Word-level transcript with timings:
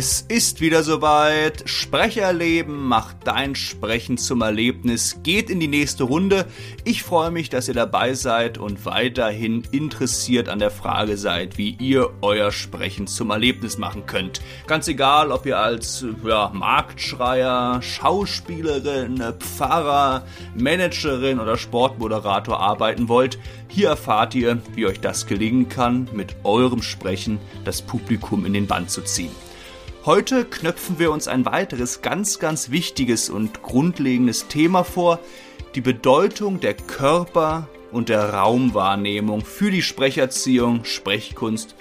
Es 0.00 0.20
ist 0.28 0.60
wieder 0.60 0.84
soweit. 0.84 1.68
Sprecherleben 1.68 2.86
macht 2.86 3.16
dein 3.24 3.56
Sprechen 3.56 4.16
zum 4.16 4.42
Erlebnis. 4.42 5.18
Geht 5.24 5.50
in 5.50 5.58
die 5.58 5.66
nächste 5.66 6.04
Runde. 6.04 6.46
Ich 6.84 7.02
freue 7.02 7.32
mich, 7.32 7.50
dass 7.50 7.66
ihr 7.66 7.74
dabei 7.74 8.14
seid 8.14 8.58
und 8.58 8.86
weiterhin 8.86 9.64
interessiert 9.72 10.48
an 10.48 10.60
der 10.60 10.70
Frage 10.70 11.16
seid, 11.16 11.58
wie 11.58 11.70
ihr 11.80 12.10
euer 12.20 12.52
Sprechen 12.52 13.08
zum 13.08 13.30
Erlebnis 13.30 13.76
machen 13.76 14.06
könnt. 14.06 14.40
Ganz 14.68 14.86
egal, 14.86 15.32
ob 15.32 15.46
ihr 15.46 15.58
als 15.58 16.06
ja, 16.24 16.52
Marktschreier, 16.54 17.82
Schauspielerin, 17.82 19.20
Pfarrer, 19.40 20.24
Managerin 20.54 21.40
oder 21.40 21.56
Sportmoderator 21.56 22.60
arbeiten 22.60 23.08
wollt. 23.08 23.36
Hier 23.66 23.88
erfahrt 23.88 24.36
ihr, 24.36 24.62
wie 24.76 24.86
euch 24.86 25.00
das 25.00 25.26
gelingen 25.26 25.68
kann, 25.68 26.08
mit 26.12 26.36
eurem 26.44 26.82
Sprechen 26.82 27.40
das 27.64 27.82
Publikum 27.82 28.46
in 28.46 28.52
den 28.52 28.68
Band 28.68 28.92
zu 28.92 29.02
ziehen. 29.02 29.32
Heute 30.08 30.46
knöpfen 30.46 30.98
wir 30.98 31.12
uns 31.12 31.28
ein 31.28 31.44
weiteres 31.44 32.00
ganz, 32.00 32.38
ganz 32.38 32.70
wichtiges 32.70 33.28
und 33.28 33.62
grundlegendes 33.62 34.48
Thema 34.48 34.82
vor, 34.82 35.18
die 35.74 35.82
Bedeutung 35.82 36.60
der 36.60 36.72
Körper- 36.72 37.68
und 37.92 38.08
der 38.08 38.32
Raumwahrnehmung 38.32 39.44
für 39.44 39.70
die 39.70 39.82
Sprecherziehung, 39.82 40.86
Sprechkunst 40.86 41.74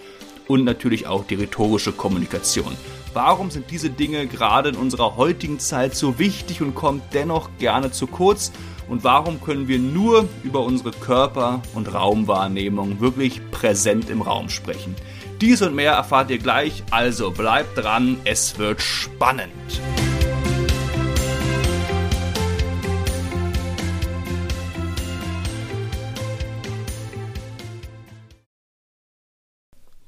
und 0.45 0.65
natürlich 0.65 1.07
auch 1.07 1.25
die 1.25 1.35
rhetorische 1.35 1.93
Kommunikation. 1.93 2.75
Warum 3.13 3.49
sind 3.49 3.71
diese 3.71 3.89
Dinge 3.89 4.27
gerade 4.27 4.67
in 4.71 4.75
unserer 4.75 5.15
heutigen 5.15 5.59
Zeit 5.59 5.95
so 5.95 6.19
wichtig 6.19 6.61
und 6.61 6.75
kommen 6.75 7.01
dennoch 7.13 7.49
gerne 7.59 7.91
zu 7.91 8.07
kurz? 8.07 8.51
Und 8.89 9.05
warum 9.05 9.41
können 9.41 9.69
wir 9.69 9.79
nur 9.79 10.27
über 10.43 10.65
unsere 10.65 10.91
Körper- 10.91 11.61
und 11.75 11.93
Raumwahrnehmung 11.93 12.99
wirklich 12.99 13.39
präsent 13.51 14.09
im 14.09 14.21
Raum 14.21 14.49
sprechen? 14.49 14.97
Dies 15.39 15.61
und 15.61 15.75
mehr 15.75 15.91
erfahrt 15.91 16.31
ihr 16.31 16.39
gleich, 16.39 16.83
also 16.89 17.29
bleibt 17.29 17.77
dran, 17.77 18.17
es 18.25 18.57
wird 18.57 18.81
spannend. 18.81 19.51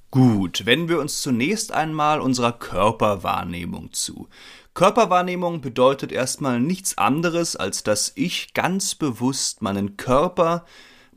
Gut, 0.10 0.66
wenden 0.66 0.90
wir 0.90 1.00
uns 1.00 1.22
zunächst 1.22 1.72
einmal 1.72 2.22
unserer 2.22 2.54
Körperwahrnehmung 2.54 3.94
zu. 3.94 4.28
Körperwahrnehmung 4.74 5.62
bedeutet 5.62 6.12
erstmal 6.12 6.60
nichts 6.60 6.98
anderes, 6.98 7.56
als 7.56 7.84
dass 7.84 8.14
ich 8.16 8.56
ganz 8.56 8.96
bewusst 8.96 9.62
meinen 9.62 9.96
Körper 9.96 10.66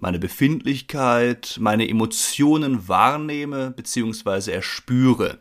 meine 0.03 0.19
Befindlichkeit, 0.19 1.59
meine 1.61 1.89
Emotionen 1.89 2.89
wahrnehme 2.89 3.71
bzw. 3.71 4.51
erspüre. 4.51 5.39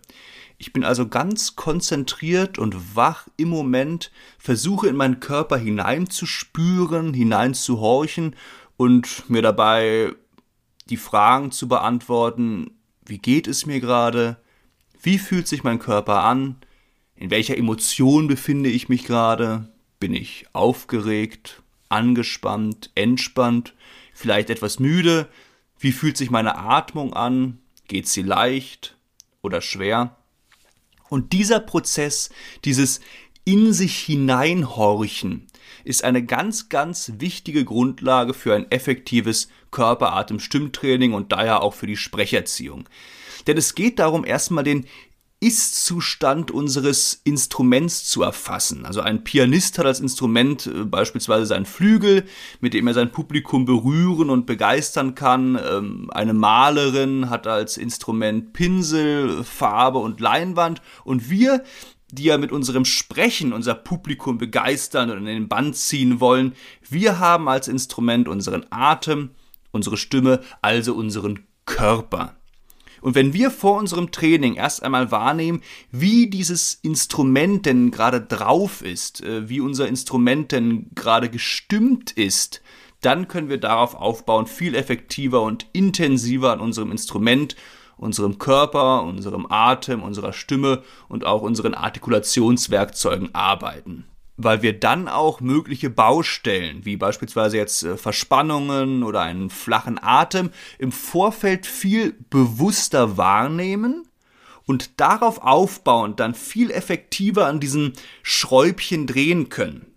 Ich 0.59 0.71
bin 0.71 0.83
also 0.83 1.07
ganz 1.07 1.55
konzentriert 1.55 2.59
und 2.59 2.95
wach 2.95 3.27
im 3.37 3.49
Moment, 3.49 4.11
versuche 4.37 4.87
in 4.87 4.95
meinen 4.95 5.19
Körper 5.19 5.57
hineinzuspüren, 5.57 7.15
hineinzuhorchen 7.15 8.35
und 8.77 9.27
mir 9.31 9.41
dabei 9.41 10.13
die 10.91 10.97
Fragen 10.97 11.49
zu 11.49 11.67
beantworten, 11.67 12.69
wie 13.03 13.17
geht 13.17 13.47
es 13.47 13.65
mir 13.65 13.79
gerade, 13.79 14.37
wie 15.01 15.17
fühlt 15.17 15.47
sich 15.47 15.63
mein 15.63 15.79
Körper 15.79 16.23
an, 16.23 16.57
in 17.15 17.31
welcher 17.31 17.57
Emotion 17.57 18.27
befinde 18.27 18.69
ich 18.69 18.89
mich 18.89 19.05
gerade, 19.05 19.71
bin 19.99 20.13
ich 20.13 20.45
aufgeregt, 20.53 21.63
angespannt, 21.89 22.91
entspannt, 22.93 23.73
vielleicht 24.13 24.49
etwas 24.49 24.79
müde. 24.79 25.27
Wie 25.79 25.91
fühlt 25.91 26.17
sich 26.17 26.29
meine 26.29 26.57
Atmung 26.57 27.13
an? 27.13 27.59
Geht 27.87 28.07
sie 28.07 28.21
leicht 28.21 28.97
oder 29.41 29.61
schwer? 29.61 30.17
Und 31.09 31.33
dieser 31.33 31.59
Prozess, 31.59 32.29
dieses 32.63 33.01
in 33.43 33.73
sich 33.73 33.97
hineinhorchen, 33.97 35.47
ist 35.83 36.03
eine 36.03 36.23
ganz, 36.23 36.69
ganz 36.69 37.13
wichtige 37.17 37.65
Grundlage 37.65 38.33
für 38.33 38.55
ein 38.55 38.69
effektives 38.71 39.49
Körperatem-Stimmtraining 39.71 41.13
und 41.13 41.31
daher 41.31 41.63
auch 41.63 41.73
für 41.73 41.87
die 41.87 41.97
Sprecherziehung. 41.97 42.87
Denn 43.47 43.57
es 43.57 43.75
geht 43.75 43.99
darum, 43.99 44.23
erstmal 44.23 44.63
den 44.63 44.85
ist-Zustand 45.41 46.51
unseres 46.51 47.19
Instruments 47.23 48.05
zu 48.05 48.21
erfassen. 48.21 48.85
Also 48.85 49.01
ein 49.01 49.23
Pianist 49.23 49.79
hat 49.79 49.87
als 49.87 49.99
Instrument 49.99 50.67
äh, 50.67 50.85
beispielsweise 50.85 51.47
seinen 51.47 51.65
Flügel, 51.65 52.25
mit 52.61 52.75
dem 52.75 52.87
er 52.87 52.93
sein 52.93 53.11
Publikum 53.11 53.65
berühren 53.65 54.29
und 54.29 54.45
begeistern 54.45 55.15
kann. 55.15 55.59
Ähm, 55.59 56.11
eine 56.11 56.33
Malerin 56.33 57.31
hat 57.31 57.47
als 57.47 57.77
Instrument 57.77 58.53
Pinsel, 58.53 59.43
Farbe 59.43 59.97
und 59.97 60.19
Leinwand. 60.19 60.83
Und 61.03 61.31
wir, 61.31 61.63
die 62.11 62.25
ja 62.25 62.37
mit 62.37 62.51
unserem 62.51 62.85
Sprechen 62.85 63.51
unser 63.51 63.73
Publikum 63.73 64.37
begeistern 64.37 65.09
und 65.09 65.17
in 65.17 65.25
den 65.25 65.49
Band 65.49 65.75
ziehen 65.75 66.19
wollen, 66.19 66.53
wir 66.87 67.17
haben 67.17 67.49
als 67.49 67.67
Instrument 67.67 68.27
unseren 68.27 68.67
Atem, 68.69 69.31
unsere 69.71 69.97
Stimme, 69.97 70.41
also 70.61 70.93
unseren 70.93 71.47
Körper. 71.65 72.35
Und 73.01 73.15
wenn 73.15 73.33
wir 73.33 73.51
vor 73.51 73.77
unserem 73.77 74.11
Training 74.11 74.55
erst 74.55 74.83
einmal 74.83 75.11
wahrnehmen, 75.11 75.61
wie 75.91 76.29
dieses 76.29 76.75
Instrument 76.83 77.65
denn 77.65 77.91
gerade 77.91 78.21
drauf 78.21 78.81
ist, 78.81 79.21
äh, 79.23 79.49
wie 79.49 79.59
unser 79.59 79.87
Instrument 79.87 80.51
denn 80.51 80.91
gerade 80.95 81.29
gestimmt 81.29 82.11
ist, 82.11 82.61
dann 83.01 83.27
können 83.27 83.49
wir 83.49 83.59
darauf 83.59 83.95
aufbauen, 83.95 84.45
viel 84.45 84.75
effektiver 84.75 85.41
und 85.41 85.65
intensiver 85.73 86.53
an 86.53 86.59
unserem 86.59 86.91
Instrument, 86.91 87.55
unserem 87.97 88.37
Körper, 88.37 89.03
unserem 89.03 89.47
Atem, 89.49 90.03
unserer 90.03 90.33
Stimme 90.33 90.83
und 91.09 91.25
auch 91.25 91.41
unseren 91.41 91.73
Artikulationswerkzeugen 91.73 93.33
arbeiten 93.33 94.05
weil 94.43 94.61
wir 94.61 94.79
dann 94.79 95.07
auch 95.07 95.41
mögliche 95.41 95.89
Baustellen, 95.89 96.85
wie 96.85 96.97
beispielsweise 96.97 97.57
jetzt 97.57 97.83
äh, 97.83 97.97
Verspannungen 97.97 99.03
oder 99.03 99.21
einen 99.21 99.49
flachen 99.49 99.99
Atem, 100.01 100.51
im 100.79 100.91
Vorfeld 100.91 101.65
viel 101.65 102.13
bewusster 102.29 103.17
wahrnehmen 103.17 104.07
und 104.65 104.99
darauf 104.99 105.41
aufbauend 105.41 106.19
dann 106.19 106.33
viel 106.33 106.71
effektiver 106.71 107.47
an 107.47 107.59
diesen 107.59 107.93
Schräubchen 108.23 109.07
drehen 109.07 109.49
können. 109.49 109.87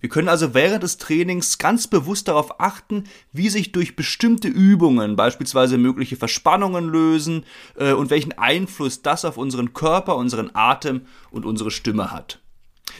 Wir 0.00 0.08
können 0.08 0.28
also 0.28 0.54
während 0.54 0.82
des 0.82 0.96
Trainings 0.96 1.58
ganz 1.58 1.86
bewusst 1.86 2.28
darauf 2.28 2.58
achten, 2.58 3.04
wie 3.32 3.50
sich 3.50 3.72
durch 3.72 3.96
bestimmte 3.96 4.48
Übungen 4.48 5.14
beispielsweise 5.14 5.76
mögliche 5.76 6.16
Verspannungen 6.16 6.88
lösen 6.88 7.44
äh, 7.76 7.92
und 7.92 8.10
welchen 8.10 8.36
Einfluss 8.36 9.02
das 9.02 9.26
auf 9.26 9.36
unseren 9.36 9.74
Körper, 9.74 10.16
unseren 10.16 10.50
Atem 10.54 11.02
und 11.30 11.44
unsere 11.44 11.70
Stimme 11.70 12.10
hat. 12.10 12.40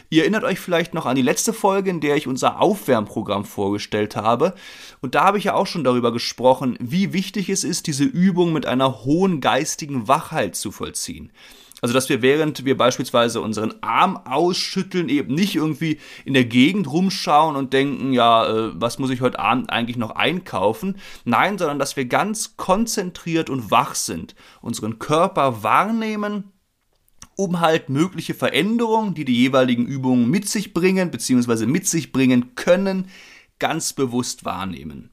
Ihr 0.08 0.22
erinnert 0.22 0.44
euch 0.44 0.58
vielleicht 0.58 0.94
noch 0.94 1.06
an 1.06 1.16
die 1.16 1.22
letzte 1.22 1.52
Folge, 1.52 1.90
in 1.90 2.00
der 2.00 2.16
ich 2.16 2.26
unser 2.26 2.60
Aufwärmprogramm 2.60 3.44
vorgestellt 3.44 4.16
habe. 4.16 4.54
Und 5.00 5.14
da 5.14 5.24
habe 5.24 5.38
ich 5.38 5.44
ja 5.44 5.54
auch 5.54 5.66
schon 5.66 5.84
darüber 5.84 6.12
gesprochen, 6.12 6.76
wie 6.80 7.12
wichtig 7.12 7.48
es 7.48 7.64
ist, 7.64 7.86
diese 7.86 8.04
Übung 8.04 8.52
mit 8.52 8.66
einer 8.66 9.04
hohen 9.04 9.40
geistigen 9.40 10.08
Wachheit 10.08 10.56
zu 10.56 10.72
vollziehen. 10.72 11.32
Also, 11.82 11.94
dass 11.94 12.08
wir 12.08 12.22
während 12.22 12.64
wir 12.64 12.76
beispielsweise 12.76 13.40
unseren 13.40 13.74
Arm 13.80 14.18
ausschütteln, 14.24 15.08
eben 15.08 15.34
nicht 15.34 15.56
irgendwie 15.56 15.98
in 16.24 16.34
der 16.34 16.44
Gegend 16.44 16.90
rumschauen 16.90 17.56
und 17.56 17.72
denken, 17.72 18.12
ja, 18.12 18.46
äh, 18.46 18.70
was 18.74 18.98
muss 18.98 19.10
ich 19.10 19.20
heute 19.20 19.38
Abend 19.38 19.70
eigentlich 19.70 19.96
noch 19.96 20.10
einkaufen? 20.10 20.98
Nein, 21.24 21.58
sondern 21.58 21.78
dass 21.78 21.96
wir 21.96 22.04
ganz 22.04 22.56
konzentriert 22.56 23.48
und 23.48 23.70
wach 23.70 23.94
sind, 23.94 24.34
unseren 24.60 24.98
Körper 24.98 25.62
wahrnehmen 25.62 26.52
um 27.40 27.60
halt 27.60 27.88
mögliche 27.88 28.34
Veränderungen, 28.34 29.14
die 29.14 29.24
die 29.24 29.34
jeweiligen 29.34 29.86
Übungen 29.86 30.28
mit 30.28 30.46
sich 30.46 30.74
bringen 30.74 31.10
bzw. 31.10 31.64
mit 31.64 31.88
sich 31.88 32.12
bringen 32.12 32.54
können, 32.54 33.08
ganz 33.58 33.94
bewusst 33.94 34.44
wahrnehmen. 34.44 35.10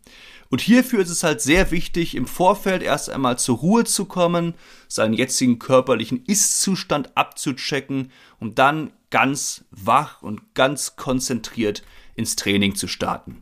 Und 0.49 0.59
hierfür 0.59 0.99
ist 0.99 1.09
es 1.09 1.23
halt 1.23 1.41
sehr 1.41 1.71
wichtig, 1.71 2.15
im 2.15 2.27
Vorfeld 2.27 2.83
erst 2.83 3.09
einmal 3.09 3.39
zur 3.39 3.57
Ruhe 3.57 3.85
zu 3.85 4.05
kommen, 4.05 4.55
seinen 4.89 5.13
jetzigen 5.13 5.57
körperlichen 5.57 6.25
Ist-Zustand 6.25 7.15
abzuchecken, 7.15 8.11
um 8.39 8.55
dann 8.55 8.91
ganz 9.09 9.63
wach 9.71 10.21
und 10.21 10.53
ganz 10.53 10.97
konzentriert 10.97 11.83
ins 12.15 12.35
Training 12.35 12.75
zu 12.75 12.87
starten. 12.87 13.41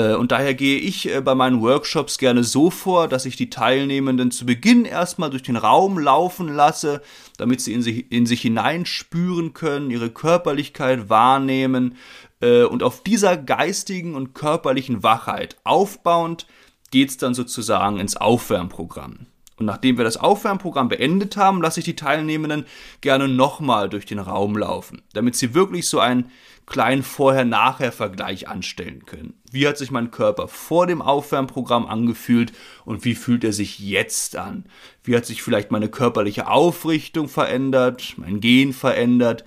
Äh, 0.00 0.14
und 0.14 0.32
daher 0.32 0.54
gehe 0.54 0.78
ich 0.78 1.08
äh, 1.08 1.20
bei 1.20 1.34
meinen 1.34 1.60
Workshops 1.60 2.18
gerne 2.18 2.44
so 2.44 2.70
vor, 2.70 3.08
dass 3.08 3.26
ich 3.26 3.36
die 3.36 3.50
Teilnehmenden 3.50 4.30
zu 4.30 4.46
Beginn 4.46 4.84
erstmal 4.84 5.30
durch 5.30 5.42
den 5.42 5.56
Raum 5.56 5.98
laufen 5.98 6.48
lasse, 6.48 7.02
damit 7.36 7.60
sie 7.60 7.74
in 7.74 7.82
sich, 7.82 8.10
in 8.10 8.26
sich 8.26 8.40
hineinspüren 8.40 9.52
können, 9.52 9.90
ihre 9.90 10.10
Körperlichkeit 10.10 11.08
wahrnehmen 11.10 11.96
äh, 12.40 12.62
und 12.62 12.82
auf 12.82 13.02
dieser 13.02 13.36
geistigen 13.36 14.14
und 14.14 14.34
körperlichen 14.34 15.02
Wachheit 15.02 15.56
aufbauend 15.64 16.46
geht 16.90 17.10
es 17.10 17.16
dann 17.18 17.34
sozusagen 17.34 17.98
ins 17.98 18.16
Aufwärmprogramm. 18.16 19.26
Und 19.58 19.66
nachdem 19.66 19.98
wir 19.98 20.04
das 20.04 20.16
Aufwärmprogramm 20.16 20.88
beendet 20.88 21.36
haben, 21.36 21.60
lasse 21.60 21.80
ich 21.80 21.84
die 21.84 21.94
Teilnehmenden 21.94 22.64
gerne 23.02 23.28
nochmal 23.28 23.90
durch 23.90 24.06
den 24.06 24.18
Raum 24.18 24.56
laufen, 24.56 25.02
damit 25.12 25.36
sie 25.36 25.52
wirklich 25.54 25.86
so 25.86 26.00
einen 26.00 26.30
kleinen 26.66 27.02
Vorher-Nachher-Vergleich 27.02 28.48
anstellen 28.48 29.04
können. 29.06 29.34
Wie 29.50 29.66
hat 29.66 29.76
sich 29.76 29.90
mein 29.90 30.10
Körper 30.10 30.48
vor 30.48 30.86
dem 30.86 31.02
Aufwärmprogramm 31.02 31.86
angefühlt 31.86 32.52
und 32.84 33.04
wie 33.04 33.14
fühlt 33.14 33.44
er 33.44 33.52
sich 33.52 33.78
jetzt 33.78 34.36
an? 34.36 34.64
Wie 35.02 35.16
hat 35.16 35.26
sich 35.26 35.42
vielleicht 35.42 35.70
meine 35.70 35.88
körperliche 35.88 36.46
Aufrichtung 36.46 37.28
verändert, 37.28 38.14
mein 38.16 38.40
Gehen 38.40 38.72
verändert? 38.72 39.44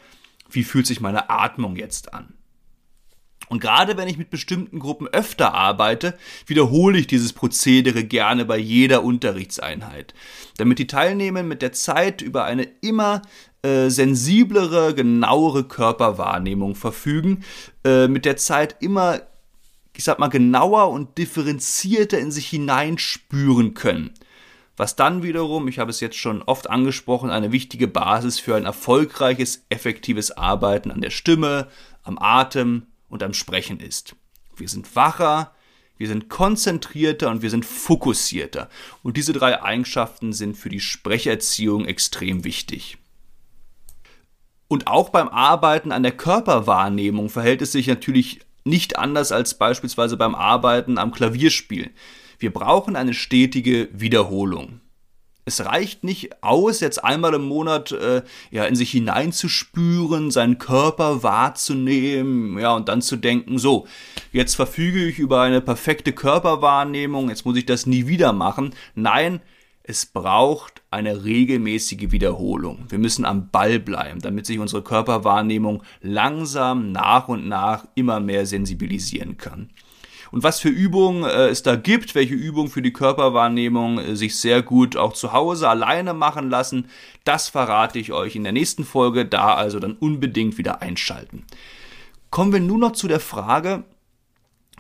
Wie 0.50 0.63
fühlt 0.63 0.86
sich 0.86 1.00
meine 1.00 1.30
Atmung 1.30 1.75
jetzt 1.75 2.13
an? 2.13 2.33
Und 3.50 3.60
gerade 3.60 3.98
wenn 3.98 4.07
ich 4.07 4.18
mit 4.18 4.30
bestimmten 4.30 4.80
Gruppen 4.80 5.07
öfter 5.07 5.54
arbeite, 5.54 6.18
wiederhole 6.48 6.98
ich 6.98 7.07
dieses 7.07 7.34
Prozedere 7.34 8.04
gerne 8.04 8.45
bei 8.45 8.57
jeder 8.57 9.04
Unterrichtseinheit, 9.04 10.13
damit 10.57 10.80
die 10.80 10.88
Teilnehmer 10.88 11.44
mit 11.44 11.62
der 11.62 11.74
Zeit 11.74 12.22
über 12.22 12.45
eine 12.45 12.68
immer 12.81 13.22
äh, 13.63 13.90
sensiblere, 13.90 14.94
genauere 14.94 15.63
Körperwahrnehmung 15.66 16.75
verfügen, 16.75 17.44
äh, 17.84 18.07
mit 18.07 18.25
der 18.25 18.38
Zeit 18.38 18.78
immer, 18.80 19.22
ich 19.96 20.04
sag 20.04 20.19
mal, 20.19 20.28
genauer 20.28 20.89
und 20.89 21.18
differenzierter 21.18 22.19
in 22.19 22.31
sich 22.31 22.48
hineinspüren 22.48 23.74
können. 23.74 24.12
Was 24.75 24.96
dann 24.96 25.22
wiederum, 25.22 25.68
ich 25.68 25.78
habe 25.78 25.92
es 25.92 26.00
jetzt 26.00 26.18
schon 26.18 26.42
oft 26.42 26.69
angesprochen, 26.69 27.30
eine 27.30 27.51
wichtige 27.51 27.88
Basis 27.88 28.39
für 28.39 28.56
ein 28.56 28.66
erfolgreiches, 28.66 29.66
effektives 29.69 30.31
Arbeiten 30.31 30.89
an 30.89 31.01
der 31.01 31.12
Stimme, 31.12 31.68
am 32.01 32.18
Atem, 32.19 32.88
und 33.13 33.21
am 33.21 33.36
Sprechen 33.36 33.80
ist. 33.80 34.15
Wir 34.57 34.68
sind 34.68 34.95
wacher, 34.95 35.54
wir 35.98 36.07
sind 36.07 36.30
konzentrierter 36.30 37.30
und 37.30 37.44
wir 37.44 37.51
sind 37.51 37.63
fokussierter. 37.63 38.69
Und 39.04 39.18
diese 39.18 39.33
drei 39.33 39.62
Eigenschaften 39.62 40.33
sind 40.33 40.57
für 40.57 40.69
die 40.69 40.80
Sprecherziehung 40.80 41.86
extrem 41.86 42.44
wichtig. 42.44 42.98
Und 44.68 44.88
auch 44.88 45.10
beim 45.10 45.30
Arbeiten 45.30 45.92
an 45.92 46.01
der 46.01 46.13
Körperwahrnehmung 46.13 47.30
verhält 47.30 47.62
es 47.62 47.71
sich 47.71 47.86
natürlich 47.86 48.39
nicht 48.63 48.98
anders 48.98 49.31
als 49.31 49.60
beispielsweise 49.60 50.18
beim 50.18 50.33
Arbeiten 50.33 50.98
am 50.98 51.12
Klavierspielen. 51.12 51.92
Wir 52.39 52.51
brauchen 52.51 52.95
eine 52.95 53.13
stetige 53.13 53.89
Wiederholung 53.94 54.81
es 55.45 55.66
reicht 55.66 56.04
nicht 56.04 56.44
aus, 56.44 56.80
jetzt 56.80 57.04
einmal 57.04 57.34
im 57.34 57.44
Monat 57.44 57.92
äh, 57.92 58.24
ja 58.51 58.66
in 58.66 58.75
sich 58.75 58.92
hineinzuspüren, 58.92 60.31
seinen 60.31 60.57
Körper 60.57 61.24
wahrzunehmen, 61.24 62.60
ja 62.60 62.74
und 62.75 62.90
dann 62.90 63.01
zu 63.01 63.16
denken, 63.18 63.57
so 63.57 63.88
jetzt 64.31 64.56
verfüge 64.56 65.06
ich 65.06 65.19
über 65.19 65.42
eine 65.42 65.62
perfekte 65.62 66.13
Körperwahrnehmung, 66.13 67.30
jetzt 67.30 67.45
muss 67.45 67.57
ich 67.57 67.66
das 67.66 67.86
nie 67.86 68.07
wieder 68.07 68.34
machen. 68.34 68.74
Nein, 68.95 69.42
es 69.84 70.06
braucht 70.06 70.81
eine 70.92 71.25
regelmäßige 71.25 72.12
Wiederholung. 72.12 72.86
Wir 72.88 73.00
müssen 73.00 73.25
am 73.25 73.50
Ball 73.50 73.80
bleiben, 73.80 74.19
damit 74.22 74.46
sich 74.46 74.60
unsere 74.60 74.81
Körperwahrnehmung 74.81 75.84
langsam 76.00 76.94
nach 76.94 77.28
und 77.28 77.50
nach 77.50 77.86
immer 77.96 78.22
mehr 78.22 78.46
sensibilisieren 78.46 79.36
kann 79.36 79.69
und 80.34 80.42
was 80.42 80.60
für 80.60 80.70
Übungen 80.70 81.26
äh, 81.26 81.50
es 81.50 81.62
da 81.62 81.76
gibt, 81.76 82.16
welche 82.16 82.34
Übungen 82.34 82.72
für 82.72 82.82
die 82.82 82.92
Körperwahrnehmung 82.92 84.00
äh, 84.00 84.16
sich 84.16 84.36
sehr 84.36 84.64
gut 84.64 84.98
auch 84.98 85.14
zu 85.14 85.32
Hause 85.32 85.70
alleine 85.70 86.16
machen 86.16 86.50
lassen, 86.50 86.90
das 87.24 87.50
verrate 87.50 88.00
ich 88.00 88.14
euch 88.14 88.36
in 88.36 88.44
der 88.44 88.52
nächsten 88.52 88.84
Folge, 88.84 89.28
da 89.28 89.54
also 89.54 89.78
dann 89.78 89.94
unbedingt 89.94 90.58
wieder 90.58 90.82
einschalten. 90.82 91.46
Kommen 92.32 92.52
wir 92.52 92.60
nun 92.62 92.80
noch 92.80 92.94
zu 92.94 93.08
der 93.08 93.20
Frage, 93.20 93.84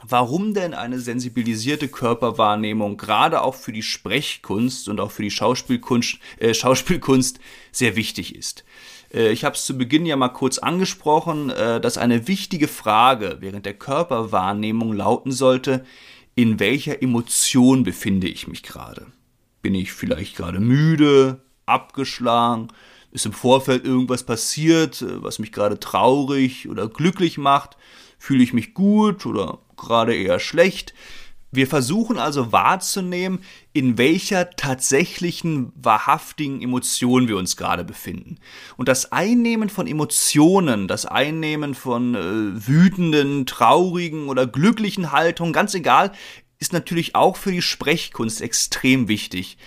warum 0.01 0.55
denn 0.55 0.73
eine 0.73 0.99
sensibilisierte 0.99 1.87
Körperwahrnehmung 1.87 2.97
gerade 2.97 3.43
auch 3.43 3.53
für 3.53 3.71
die 3.71 3.83
Sprechkunst 3.83 4.89
und 4.89 4.99
auch 4.99 5.11
für 5.11 5.21
die 5.21 5.29
Schauspielkunst, 5.29 6.17
äh, 6.39 6.55
Schauspielkunst 6.55 7.39
sehr 7.71 7.95
wichtig 7.95 8.35
ist. 8.35 8.65
Äh, 9.13 9.31
ich 9.31 9.43
habe 9.45 9.55
es 9.55 9.65
zu 9.65 9.77
Beginn 9.77 10.05
ja 10.05 10.15
mal 10.15 10.29
kurz 10.29 10.57
angesprochen, 10.57 11.49
äh, 11.49 11.79
dass 11.79 11.97
eine 11.97 12.27
wichtige 12.27 12.67
Frage 12.67 13.37
während 13.39 13.65
der 13.65 13.75
Körperwahrnehmung 13.75 14.93
lauten 14.93 15.31
sollte, 15.31 15.85
in 16.35 16.59
welcher 16.59 17.01
Emotion 17.01 17.83
befinde 17.83 18.27
ich 18.27 18.47
mich 18.47 18.63
gerade? 18.63 19.05
Bin 19.61 19.75
ich 19.75 19.93
vielleicht 19.93 20.35
gerade 20.35 20.59
müde, 20.59 21.41
abgeschlagen? 21.65 22.69
Ist 23.11 23.27
im 23.27 23.33
Vorfeld 23.33 23.85
irgendwas 23.85 24.23
passiert, 24.23 25.01
äh, 25.01 25.23
was 25.23 25.39
mich 25.39 25.51
gerade 25.51 25.79
traurig 25.79 26.67
oder 26.67 26.87
glücklich 26.89 27.37
macht? 27.37 27.77
Fühle 28.17 28.43
ich 28.43 28.53
mich 28.53 28.73
gut 28.73 29.25
oder 29.25 29.59
gerade 29.77 30.15
eher 30.15 30.39
schlecht? 30.39 30.93
Wir 31.55 31.67
versuchen 31.67 32.17
also 32.17 32.51
wahrzunehmen, 32.51 33.43
in 33.73 33.99
welcher 33.99 34.49
tatsächlichen, 34.49 35.71
wahrhaftigen 35.75 36.63
Emotion 36.63 37.27
wir 37.27 37.37
uns 37.37 37.57
gerade 37.57 37.83
befinden. 37.83 38.39
Und 38.75 38.87
das 38.87 39.11
Einnehmen 39.11 39.69
von 39.69 39.85
Emotionen, 39.85 40.87
das 40.87 41.05
Einnehmen 41.05 41.75
von 41.75 42.15
äh, 42.15 42.67
wütenden, 42.67 43.45
traurigen 43.45 44.29
oder 44.29 44.47
glücklichen 44.47 45.11
Haltungen, 45.11 45.53
ganz 45.53 45.75
egal, 45.75 46.11
ist 46.57 46.73
natürlich 46.73 47.13
auch 47.13 47.37
für 47.37 47.51
die 47.51 47.61
Sprechkunst 47.61 48.41
extrem 48.41 49.07
wichtig. 49.07 49.59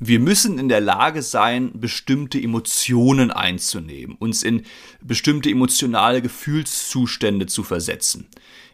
Wir 0.00 0.20
müssen 0.20 0.58
in 0.58 0.70
der 0.70 0.80
Lage 0.80 1.20
sein, 1.20 1.72
bestimmte 1.74 2.40
Emotionen 2.40 3.30
einzunehmen, 3.30 4.16
uns 4.18 4.42
in 4.44 4.62
bestimmte 5.02 5.50
emotionale 5.50 6.22
Gefühlszustände 6.22 7.46
zu 7.46 7.64
versetzen. 7.64 8.28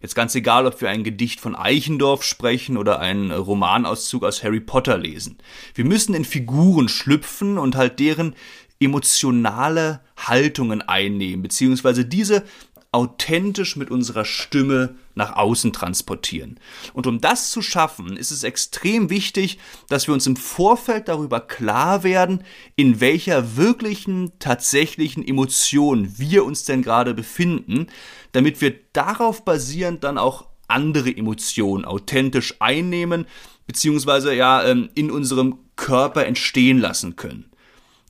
Jetzt 0.05 0.15
ganz 0.15 0.35
egal, 0.35 0.67
ob 0.67 0.83
wir 0.83 0.91
ein 0.91 1.03
Gedicht 1.03 1.41
von 1.41 1.57
Eichendorff 1.57 2.25
sprechen 2.25 2.77
oder 2.77 3.01
einen 3.01 3.31
Romanauszug 3.31 4.23
aus 4.23 4.45
Harry 4.45 4.61
Potter 4.61 4.99
lesen. 4.99 5.39
Wir 5.75 5.87
müssen 5.87 6.15
in 6.15 6.27
Figuren 6.27 6.91
schlüpfen 6.91 7.57
und 7.57 7.75
halt 7.75 8.01
deren 8.01 8.35
emotionale 8.79 10.03
Haltungen 10.19 10.83
einnehmen, 10.83 11.41
beziehungsweise 11.41 12.05
diese 12.05 12.45
authentisch 12.93 13.77
mit 13.77 13.91
unserer 13.91 14.27
Stimme 14.27 14.97
nach 15.15 15.37
außen 15.37 15.73
transportieren. 15.73 16.59
Und 16.93 17.07
um 17.07 17.21
das 17.21 17.51
zu 17.51 17.63
schaffen, 17.63 18.17
ist 18.17 18.31
es 18.31 18.43
extrem 18.43 19.11
wichtig, 19.11 19.59
dass 19.89 20.07
wir 20.07 20.15
uns 20.15 20.27
im 20.27 20.37
Vorfeld 20.37 21.09
darüber 21.09 21.41
klar 21.41 22.03
werden, 22.03 22.45
in 22.77 23.01
welcher 23.01 23.57
wirklichen, 23.57 24.33
tatsächlichen 24.39 25.27
Emotion 25.27 26.19
wir 26.19 26.45
uns 26.45 26.65
denn 26.65 26.83
gerade 26.83 27.15
befinden, 27.15 27.87
damit 28.33 28.61
wir 28.61 28.75
darauf 28.93 29.45
basierend 29.45 30.05
dann 30.05 30.19
auch 30.19 30.47
andere 30.67 31.15
Emotionen 31.15 31.85
authentisch 31.85 32.55
einnehmen, 32.61 33.27
beziehungsweise 33.67 34.35
ja 34.35 34.65
ähm, 34.65 34.91
in 34.95 35.11
unserem 35.11 35.59
Körper 35.77 36.27
entstehen 36.27 36.79
lassen 36.79 37.17
können. 37.17 37.51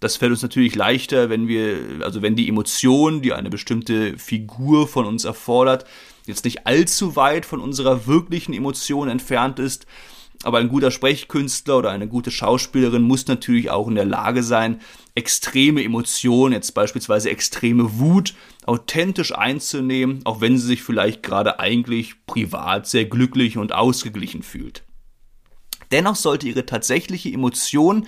Das 0.04 0.18
fällt 0.18 0.32
uns 0.32 0.42
natürlich 0.42 0.74
leichter, 0.74 1.30
wenn 1.30 1.48
wir, 1.48 1.78
also 2.02 2.20
wenn 2.20 2.36
die 2.36 2.46
Emotion, 2.46 3.22
die 3.22 3.32
eine 3.32 3.48
bestimmte 3.48 4.19
Figur 4.19 4.86
von 4.86 5.06
uns 5.06 5.24
erfordert, 5.24 5.86
jetzt 6.26 6.44
nicht 6.44 6.67
allzu 6.67 7.17
weit 7.17 7.46
von 7.46 7.58
unserer 7.58 8.06
wirklichen 8.06 8.52
Emotion 8.52 9.08
entfernt 9.08 9.58
ist. 9.58 9.86
Aber 10.43 10.58
ein 10.58 10.69
guter 10.69 10.90
Sprechkünstler 10.90 11.79
oder 11.79 11.90
eine 11.90 12.06
gute 12.06 12.31
Schauspielerin 12.31 13.00
muss 13.00 13.26
natürlich 13.29 13.70
auch 13.70 13.88
in 13.88 13.94
der 13.94 14.05
Lage 14.05 14.43
sein, 14.43 14.82
extreme 15.14 15.82
Emotionen, 15.82 16.52
jetzt 16.52 16.72
beispielsweise 16.72 17.31
extreme 17.31 17.98
Wut, 17.98 18.34
authentisch 18.67 19.34
einzunehmen, 19.34 20.20
auch 20.24 20.43
wenn 20.43 20.58
sie 20.58 20.67
sich 20.67 20.82
vielleicht 20.82 21.22
gerade 21.22 21.60
eigentlich 21.60 22.26
privat 22.26 22.86
sehr 22.86 23.06
glücklich 23.06 23.56
und 23.56 23.72
ausgeglichen 23.72 24.43
fühlt. 24.43 24.82
Dennoch 25.93 26.17
sollte 26.17 26.46
ihre 26.46 26.67
tatsächliche 26.67 27.32
Emotion 27.32 28.06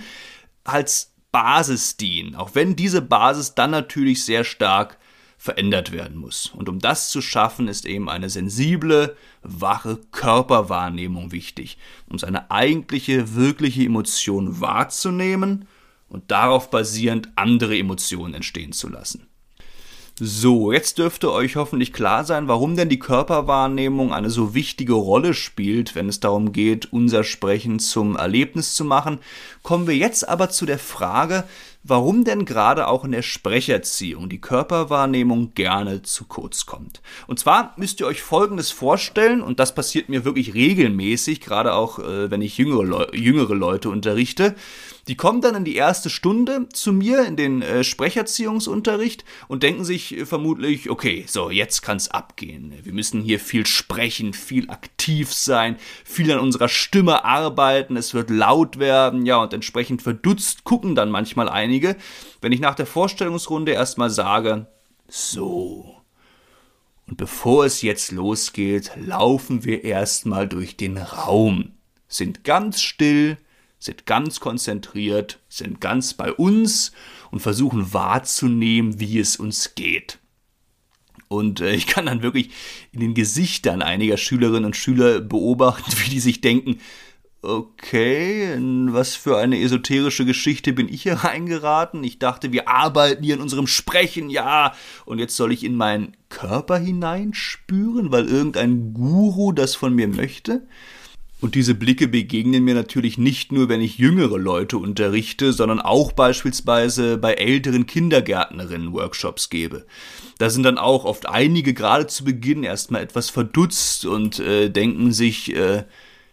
als 0.63 1.16
Basis 1.37 1.97
dienen, 1.97 2.33
auch 2.33 2.55
wenn 2.55 2.75
diese 2.75 2.99
Basis 2.99 3.53
dann 3.53 3.69
natürlich 3.69 4.25
sehr 4.25 4.43
stark 4.43 4.97
verändert 5.37 5.91
werden 5.91 6.17
muss. 6.17 6.47
Und 6.47 6.67
um 6.67 6.79
das 6.79 7.11
zu 7.11 7.21
schaffen, 7.21 7.67
ist 7.67 7.85
eben 7.85 8.09
eine 8.09 8.31
sensible, 8.31 9.15
wache 9.43 9.99
Körperwahrnehmung 10.11 11.31
wichtig, 11.31 11.77
um 12.09 12.17
seine 12.17 12.49
eigentliche, 12.49 13.35
wirkliche 13.35 13.83
Emotion 13.83 14.61
wahrzunehmen 14.61 15.67
und 16.09 16.31
darauf 16.31 16.71
basierend 16.71 17.29
andere 17.35 17.77
Emotionen 17.77 18.33
entstehen 18.33 18.71
zu 18.71 18.89
lassen. 18.89 19.26
So, 20.19 20.71
jetzt 20.71 20.97
dürfte 20.97 21.31
euch 21.31 21.57
hoffentlich 21.57 21.93
klar 21.93 22.25
sein, 22.25 22.47
warum 22.47 22.75
denn 22.75 22.89
die 22.89 22.97
Körperwahrnehmung 22.97 24.11
eine 24.11 24.31
so 24.31 24.55
wichtige 24.55 24.93
Rolle 24.93 25.35
spielt, 25.35 25.93
wenn 25.93 26.09
es 26.09 26.19
darum 26.19 26.53
geht, 26.53 26.91
unser 26.91 27.23
Sprechen 27.23 27.77
zum 27.77 28.15
Erlebnis 28.15 28.73
zu 28.73 28.83
machen. 28.83 29.19
Kommen 29.61 29.85
wir 29.85 29.95
jetzt 29.95 30.27
aber 30.27 30.49
zu 30.49 30.65
der 30.65 30.79
Frage, 30.79 31.43
warum 31.83 32.23
denn 32.23 32.45
gerade 32.45 32.87
auch 32.87 33.05
in 33.05 33.11
der 33.11 33.21
Sprecherziehung 33.21 34.27
die 34.27 34.41
Körperwahrnehmung 34.41 35.53
gerne 35.53 36.01
zu 36.01 36.25
kurz 36.25 36.65
kommt. 36.65 37.03
Und 37.27 37.37
zwar 37.37 37.75
müsst 37.77 37.99
ihr 37.99 38.07
euch 38.07 38.23
Folgendes 38.23 38.71
vorstellen, 38.71 39.43
und 39.43 39.59
das 39.59 39.75
passiert 39.75 40.09
mir 40.09 40.25
wirklich 40.25 40.55
regelmäßig, 40.55 41.41
gerade 41.41 41.75
auch 41.75 41.99
äh, 41.99 42.31
wenn 42.31 42.41
ich 42.41 42.57
jüngere, 42.57 42.85
Le 42.85 43.07
jüngere 43.13 43.53
Leute 43.53 43.91
unterrichte. 43.91 44.55
Die 45.07 45.15
kommen 45.15 45.39
dann 45.39 45.55
in 45.55 45.63
die 45.63 45.75
erste 45.75 46.09
Stunde 46.09 46.67
zu 46.73 46.91
mir 46.91 47.25
in 47.25 47.37
den 47.37 47.61
äh, 47.61 47.85
Sprecherziehungsunterricht 47.85 49.23
und 49.47 49.63
denken 49.63 49.85
sich 49.85 50.17
äh, 50.17 50.25
vermutlich, 50.25 50.89
okay, 50.89 51.23
so, 51.27 51.49
jetzt 51.49 51.81
kann's 51.81 52.09
abgehen. 52.09 52.73
Wir 52.83 52.91
müssen 52.91 53.21
hier 53.21 53.39
viel 53.39 53.65
sprechen, 53.65 54.33
viel 54.33 54.69
aktiv 54.69 55.33
sein, 55.33 55.77
viel 56.03 56.29
an 56.31 56.39
unserer 56.39 56.67
Stimme 56.67 57.23
arbeiten, 57.23 57.95
es 57.95 58.13
wird 58.13 58.29
laut 58.29 58.79
werden, 58.79 59.25
ja, 59.25 59.37
und 59.37 59.53
entsprechend 59.53 60.01
verdutzt 60.01 60.65
gucken 60.65 60.93
dann 60.93 61.09
manchmal 61.09 61.47
einige, 61.47 61.95
wenn 62.41 62.51
ich 62.51 62.59
nach 62.59 62.75
der 62.75 62.85
Vorstellungsrunde 62.85 63.71
erstmal 63.71 64.09
sage, 64.09 64.67
so. 65.07 65.95
Und 67.07 67.15
bevor 67.15 67.63
es 67.63 67.81
jetzt 67.81 68.11
losgeht, 68.11 68.91
laufen 68.97 69.63
wir 69.63 69.85
erstmal 69.85 70.49
durch 70.49 70.75
den 70.75 70.97
Raum, 70.97 71.71
sind 72.09 72.43
ganz 72.43 72.81
still, 72.81 73.37
sind 73.79 74.05
ganz 74.05 74.39
konzentriert, 74.39 75.39
sind 75.49 75.81
ganz 75.81 76.13
bei 76.13 76.33
uns 76.33 76.91
und 77.31 77.41
versuchen 77.41 77.93
wahrzunehmen, 77.93 78.99
wie 78.99 79.19
es 79.19 79.37
uns 79.37 79.75
geht. 79.75 80.19
Und 81.27 81.59
äh, 81.61 81.75
ich 81.75 81.87
kann 81.87 82.05
dann 82.05 82.21
wirklich 82.21 82.51
in 82.91 82.99
den 82.99 83.13
Gesichtern 83.13 83.81
einiger 83.81 84.17
Schülerinnen 84.17 84.65
und 84.65 84.75
Schüler 84.75 85.19
beobachten, 85.19 85.91
wie 85.97 86.09
die 86.09 86.19
sich 86.19 86.41
denken, 86.41 86.79
okay, 87.41 88.53
in 88.53 88.93
was 88.93 89.15
für 89.15 89.37
eine 89.37 89.61
esoterische 89.61 90.25
Geschichte 90.25 90.73
bin 90.73 90.89
ich 90.89 91.03
hier 91.03 91.13
reingeraten? 91.15 92.03
Ich 92.03 92.19
dachte, 92.19 92.51
wir 92.51 92.67
arbeiten 92.67 93.23
hier 93.23 93.35
in 93.35 93.41
unserem 93.41 93.67
Sprechen, 93.67 94.29
ja, 94.29 94.73
und 95.05 95.19
jetzt 95.19 95.35
soll 95.35 95.51
ich 95.51 95.63
in 95.63 95.75
meinen 95.75 96.17
Körper 96.29 96.77
hineinspüren, 96.77 98.11
weil 98.11 98.27
irgendein 98.27 98.93
Guru 98.93 99.51
das 99.51 99.75
von 99.75 99.93
mir 99.93 100.07
möchte? 100.07 100.67
Und 101.39 101.53
diese 101.53 101.75
Blicke 101.75 102.07
begegnen 102.07 102.63
mir 102.63 102.73
natürlich 102.73 103.19
nicht 103.19 103.51
nur, 103.51 103.69
wenn 103.69 103.81
ich 103.81 103.99
jüngere 103.99 104.39
Leute 104.39 104.79
unterrichte, 104.79 105.53
sondern 105.53 105.79
auch 105.79 106.11
beispielsweise 106.11 107.17
bei 107.17 107.35
älteren 107.35 107.85
Kindergärtnerinnen 107.85 108.91
Workshops 108.93 109.49
gebe. 109.49 109.85
Da 110.39 110.49
sind 110.49 110.63
dann 110.63 110.79
auch 110.79 111.05
oft 111.05 111.27
einige 111.29 111.75
gerade 111.75 112.07
zu 112.07 112.23
Beginn 112.23 112.63
erstmal 112.63 113.03
etwas 113.03 113.29
verdutzt 113.29 114.05
und 114.05 114.39
äh, 114.39 114.69
denken 114.69 115.11
sich, 115.11 115.55
äh, 115.55 115.83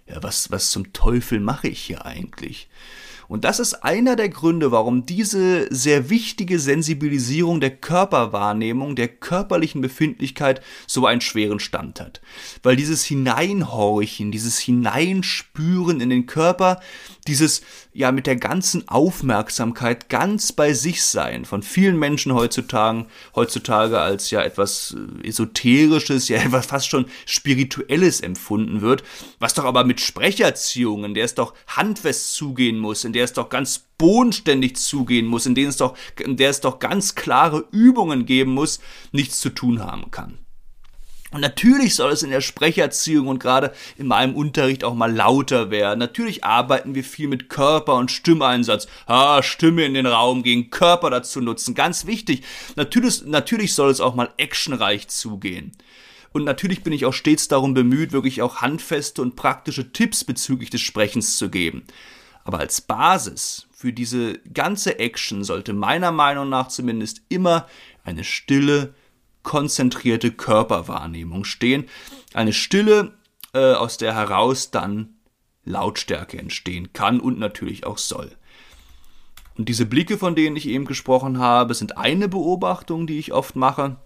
ja, 0.07 0.23
was, 0.23 0.51
was 0.51 0.71
zum 0.71 0.93
Teufel 0.95 1.41
mache 1.41 1.69
ich 1.69 1.81
hier 1.81 2.07
eigentlich? 2.07 2.69
Und 3.29 3.45
das 3.45 3.61
ist 3.61 3.75
einer 3.85 4.17
der 4.17 4.29
Gründe, 4.29 4.73
warum 4.73 5.07
diese 5.07 5.73
sehr 5.75 6.11
wichtige 6.11 6.59
Sensibilisierung 6.59 7.61
der 7.61 7.71
Körperwahrnehmung, 7.71 8.97
der 8.97 9.09
körperlichen 9.09 9.81
Befindlichkeit 9.81 10.61
so 10.87 11.07
einen 11.07 11.21
schweren 11.21 11.61
Stand 11.61 12.01
hat. 12.01 12.21
Weil 12.63 12.77
dieses 12.77 13.05
Hineinhorchen, 13.05 14.31
dieses 14.31 14.59
Hineinspüren 14.59 16.01
in 16.01 16.11
den 16.11 16.27
Körper, 16.27 16.81
dieses 17.25 17.63
ja 17.93 18.13
mit 18.13 18.27
der 18.27 18.37
ganzen 18.37 18.89
Aufmerksamkeit 18.89 20.09
ganz 20.09 20.53
bei 20.53 20.75
sich 20.75 21.03
sein 21.05 21.45
von 21.45 21.63
vielen 21.63 21.99
Menschen 21.99 22.35
heutzutage, 22.35 23.07
heutzutage 23.35 24.01
als 24.01 24.31
ja 24.31 24.43
etwas 24.43 24.97
äh, 25.23 25.29
esoterisches, 25.29 26.29
ja 26.29 26.37
etwas 26.45 26.67
fast 26.67 26.89
schon 26.89 27.07
spirituelles 27.27 28.21
empfunden 28.21 28.81
wird, 28.81 29.03
was 29.39 29.55
doch 29.55 29.65
aber 29.65 29.85
mit 29.85 30.01
Sprecherziehungen, 30.01 31.15
der 31.15 31.25
es 31.25 31.35
doch 31.35 31.55
handfest 31.67 32.35
zugehen 32.35 32.79
muss, 32.79 33.05
in 33.05 33.13
der 33.13 33.25
es 33.25 33.33
doch 33.33 33.49
ganz 33.49 33.85
bodenständig 33.99 34.77
zugehen 34.77 35.27
muss, 35.27 35.47
in 35.47 35.55
denen 35.55 35.69
es 35.69 35.77
doch, 35.77 35.97
in 36.21 36.37
der 36.37 36.51
es 36.51 36.61
doch 36.61 36.79
ganz 36.79 37.15
klare 37.15 37.65
Übungen 37.71 38.27
geben 38.27 38.53
muss, 38.53 38.81
nichts 39.13 39.41
zu 39.41 39.51
tun 39.51 39.83
haben 39.83 40.11
kann. 40.11 40.44
Und 41.35 41.41
natürlich 41.41 41.97
soll 41.97 42.13
es 42.13 42.23
in 42.23 42.31
der 42.31 42.41
Sprecherziehung 42.41 43.27
und 43.27 43.41
gerade 43.41 43.73
in 43.99 44.07
meinem 44.07 44.37
Unterricht 44.37 44.85
auch 44.85 44.95
mal 44.95 45.13
lauter 45.13 45.69
werden. 45.73 45.99
Natürlich 45.99 46.45
arbeiten 46.45 46.95
wir 46.95 47.03
viel 47.03 47.27
mit 47.27 47.49
Körper- 47.49 47.97
und 47.97 48.13
Stimmeinsatz. 48.13 48.87
Ah, 49.07 49.43
Stimme 49.43 49.85
in 49.85 49.95
den 49.95 50.07
Raum 50.07 50.45
gehen, 50.45 50.71
Körper 50.71 51.11
dazu 51.11 51.41
nutzen. 51.41 51.75
Ganz 51.75 52.07
wichtig. 52.07 52.45
Natürlich, 52.77 53.25
natürlich 53.25 53.75
soll 53.75 53.91
es 53.91 54.01
auch 54.01 54.15
mal 54.15 54.33
actionreich 54.37 55.09
zugehen. 55.09 55.73
Und 56.31 56.45
natürlich 56.45 56.85
bin 56.85 56.93
ich 56.93 57.05
auch 57.05 57.13
stets 57.13 57.49
darum 57.49 57.75
bemüht, 57.75 58.13
wirklich 58.13 58.41
auch 58.41 58.61
handfeste 58.61 59.21
und 59.21 59.35
praktische 59.35 59.91
Tipps 59.91 60.23
bezüglich 60.23 60.71
des 60.71 60.83
Sprechens 60.83 61.37
zu 61.37 61.51
geben. 61.51 61.83
Aber 62.45 62.61
als 62.61 62.81
Basis 62.81 63.67
für 63.73 63.93
diese 63.93 64.39
ganze 64.55 65.01
Action 65.01 65.43
sollte 65.43 65.73
meiner 65.73 66.13
Meinung 66.13 66.49
nach 66.49 66.69
zumindest 66.69 67.23
immer 67.29 67.67
eine 68.05 68.23
stille, 68.23 68.95
konzentrierte 69.45 70.33
Körperwahrnehmung 70.33 71.45
stehen. 71.45 71.89
Eine 72.33 72.53
Stille, 72.53 73.13
äh, 73.53 73.75
aus 73.75 73.97
der 73.97 74.15
heraus 74.15 74.73
dann 74.73 75.15
Lautstärke 75.65 76.39
entstehen 76.39 76.93
kann 76.93 77.21
und 77.21 77.39
natürlich 77.39 77.87
auch 77.87 77.99
soll. 77.99 78.33
Und 79.57 79.69
diese 79.69 79.87
Blicke, 79.87 80.19
von 80.19 80.35
denen 80.35 80.57
ich 80.57 80.67
eben 80.67 80.85
gesprochen 80.85 81.39
habe, 81.39 81.75
sind 81.75 81.97
eine 81.97 82.29
Beobachtung, 82.29 83.07
die 83.07 83.19
ich 83.19 83.33
oft 83.33 83.55
mache. 83.55 83.97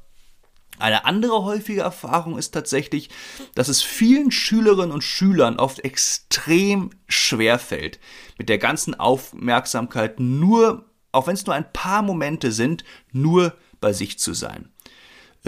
Eine 0.78 1.06
andere 1.06 1.42
häufige 1.44 1.80
Erfahrung 1.80 2.38
ist 2.38 2.52
tatsächlich, 2.52 3.08
dass 3.54 3.68
es 3.68 3.82
vielen 3.82 4.30
Schülerinnen 4.30 4.92
und 4.92 5.02
Schülern 5.02 5.58
oft 5.58 5.80
extrem 5.80 6.90
schwer 7.08 7.58
fällt, 7.58 7.98
mit 8.36 8.48
der 8.48 8.58
ganzen 8.58 8.94
Aufmerksamkeit 8.94 10.20
nur, 10.20 10.84
auch 11.10 11.26
wenn 11.26 11.34
es 11.34 11.46
nur 11.46 11.54
ein 11.54 11.72
paar 11.72 12.02
Momente 12.02 12.52
sind, 12.52 12.84
nur 13.10 13.54
bei 13.80 13.92
sich 13.92 14.18
zu 14.18 14.34
sein. 14.34 14.70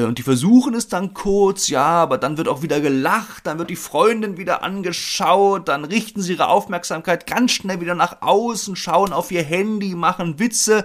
Äh, 0.01 0.05
und 0.05 0.19
die 0.19 0.23
versuchen 0.23 0.75
es 0.75 0.89
dann 0.89 1.15
kurz, 1.15 1.69
ja, 1.69 1.85
aber 1.85 2.19
dann 2.19 2.37
wird 2.37 2.49
auch 2.49 2.63
wieder 2.63 2.81
gelacht, 2.81 3.47
dann 3.47 3.59
wird 3.59 3.71
die 3.71 3.77
Freundin 3.77 4.37
wieder 4.37 4.63
angeschaut, 4.63 5.69
dann 5.69 5.85
richten 5.85 6.23
sie 6.23 6.35
ihre 6.35 6.49
Aufmerksamkeit 6.49 7.27
ganz 7.27 7.53
schnell 7.53 7.81
wieder 7.81 7.95
nach 7.95 8.23
außen, 8.23 8.77
schauen 8.77 9.13
auf 9.13 9.31
ihr 9.31 9.43
Handy, 9.43 9.95
machen 9.95 10.39
Witze. 10.39 10.85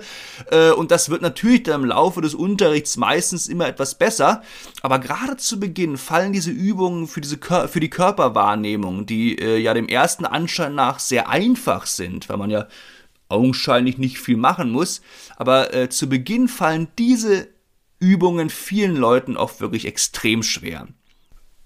Äh, 0.51 0.71
und 0.71 0.91
das 0.91 1.09
wird 1.09 1.21
natürlich 1.21 1.63
dann 1.63 1.81
im 1.81 1.87
Laufe 1.87 2.21
des 2.21 2.35
Unterrichts 2.35 2.97
meistens 2.97 3.47
immer 3.47 3.67
etwas 3.67 3.95
besser, 3.95 4.41
aber 4.81 4.99
gerade 4.99 5.37
zu 5.37 5.59
Beginn 5.59 5.97
fallen 5.97 6.33
diese 6.33 6.51
Übungen 6.51 7.07
für, 7.07 7.21
diese 7.21 7.37
für 7.67 7.79
die 7.79 7.89
Körperwahrnehmung, 7.89 9.05
die 9.05 9.37
äh, 9.37 9.57
ja 9.57 9.73
dem 9.73 9.87
ersten 9.87 10.25
Anschein 10.25 10.75
nach 10.75 10.99
sehr 10.99 11.29
einfach 11.29 11.85
sind, 11.85 12.29
weil 12.29 12.37
man 12.37 12.49
ja 12.49 12.67
augenscheinlich 13.27 13.97
nicht 13.97 14.19
viel 14.19 14.37
machen 14.37 14.69
muss, 14.69 15.01
aber 15.35 15.89
zu 15.89 16.07
Beginn 16.07 16.47
fallen 16.47 16.87
diese 16.99 17.47
Übungen 18.05 18.51
vielen 18.51 18.95
Leuten 18.95 19.35
oft 19.35 19.61
wirklich 19.61 19.87
extrem 19.87 20.43
schwer. 20.43 20.87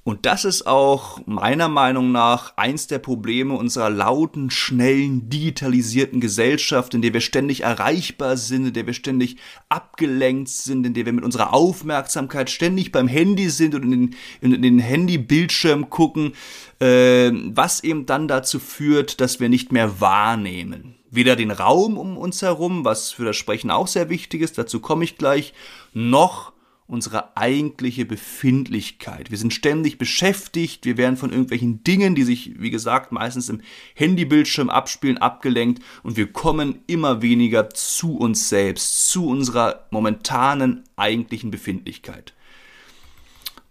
Und 0.05 0.25
das 0.25 0.45
ist 0.45 0.65
auch 0.65 1.19
meiner 1.27 1.67
Meinung 1.67 2.11
nach 2.11 2.57
eins 2.57 2.87
der 2.87 2.97
Probleme 2.97 3.53
unserer 3.53 3.89
lauten, 3.89 4.49
schnellen, 4.49 5.29
digitalisierten 5.29 6.21
Gesellschaft, 6.21 6.93
in 6.93 7.01
der 7.01 7.13
wir 7.13 7.21
ständig 7.21 7.61
erreichbar 7.61 8.37
sind, 8.37 8.67
in 8.67 8.73
der 8.73 8.87
wir 8.87 8.93
ständig 8.93 9.35
abgelenkt 9.67 10.49
sind, 10.49 10.85
in 10.85 10.93
der 10.93 11.05
wir 11.05 11.13
mit 11.13 11.25
unserer 11.25 11.53
Aufmerksamkeit 11.53 12.49
ständig 12.49 12.91
beim 12.91 13.09
Handy 13.09 13.49
sind 13.49 13.75
und 13.75 13.83
in 13.83 13.91
den, 13.91 14.15
in 14.41 14.61
den 14.61 14.79
Handybildschirm 14.79 15.89
gucken, 15.89 16.31
äh, 16.79 17.31
was 17.31 17.83
eben 17.83 18.05
dann 18.05 18.29
dazu 18.29 18.59
führt, 18.59 19.19
dass 19.19 19.39
wir 19.41 19.49
nicht 19.49 19.71
mehr 19.73 19.99
wahrnehmen 19.99 20.98
weder 21.11 21.35
den 21.35 21.51
Raum 21.51 21.97
um 21.97 22.17
uns 22.17 22.41
herum, 22.41 22.85
was 22.85 23.11
für 23.11 23.25
das 23.25 23.37
Sprechen 23.37 23.71
auch 23.71 23.87
sehr 23.87 24.09
wichtig 24.09 24.41
ist, 24.41 24.57
dazu 24.57 24.79
komme 24.79 25.03
ich 25.03 25.17
gleich, 25.17 25.53
noch 25.93 26.53
unsere 26.89 27.37
eigentliche 27.37 28.03
Befindlichkeit. 28.03 29.29
Wir 29.29 29.37
sind 29.37 29.53
ständig 29.53 29.99
beschäftigt, 29.99 30.85
wir 30.85 30.97
werden 30.97 31.17
von 31.17 31.29
irgendwelchen 31.29 31.83
Dingen, 31.83 32.15
die 32.15 32.23
sich, 32.23 32.59
wie 32.59 32.71
gesagt, 32.71 33.11
meistens 33.11 33.47
im 33.47 33.61
Handybildschirm 33.93 34.71
abspielen, 34.71 35.19
abgelenkt 35.19 35.83
und 36.01 36.17
wir 36.17 36.33
kommen 36.33 36.79
immer 36.87 37.21
weniger 37.21 37.69
zu 37.69 38.17
uns 38.17 38.49
selbst, 38.49 39.11
zu 39.11 39.27
unserer 39.27 39.85
momentanen 39.91 40.83
eigentlichen 40.95 41.51
Befindlichkeit. 41.51 42.33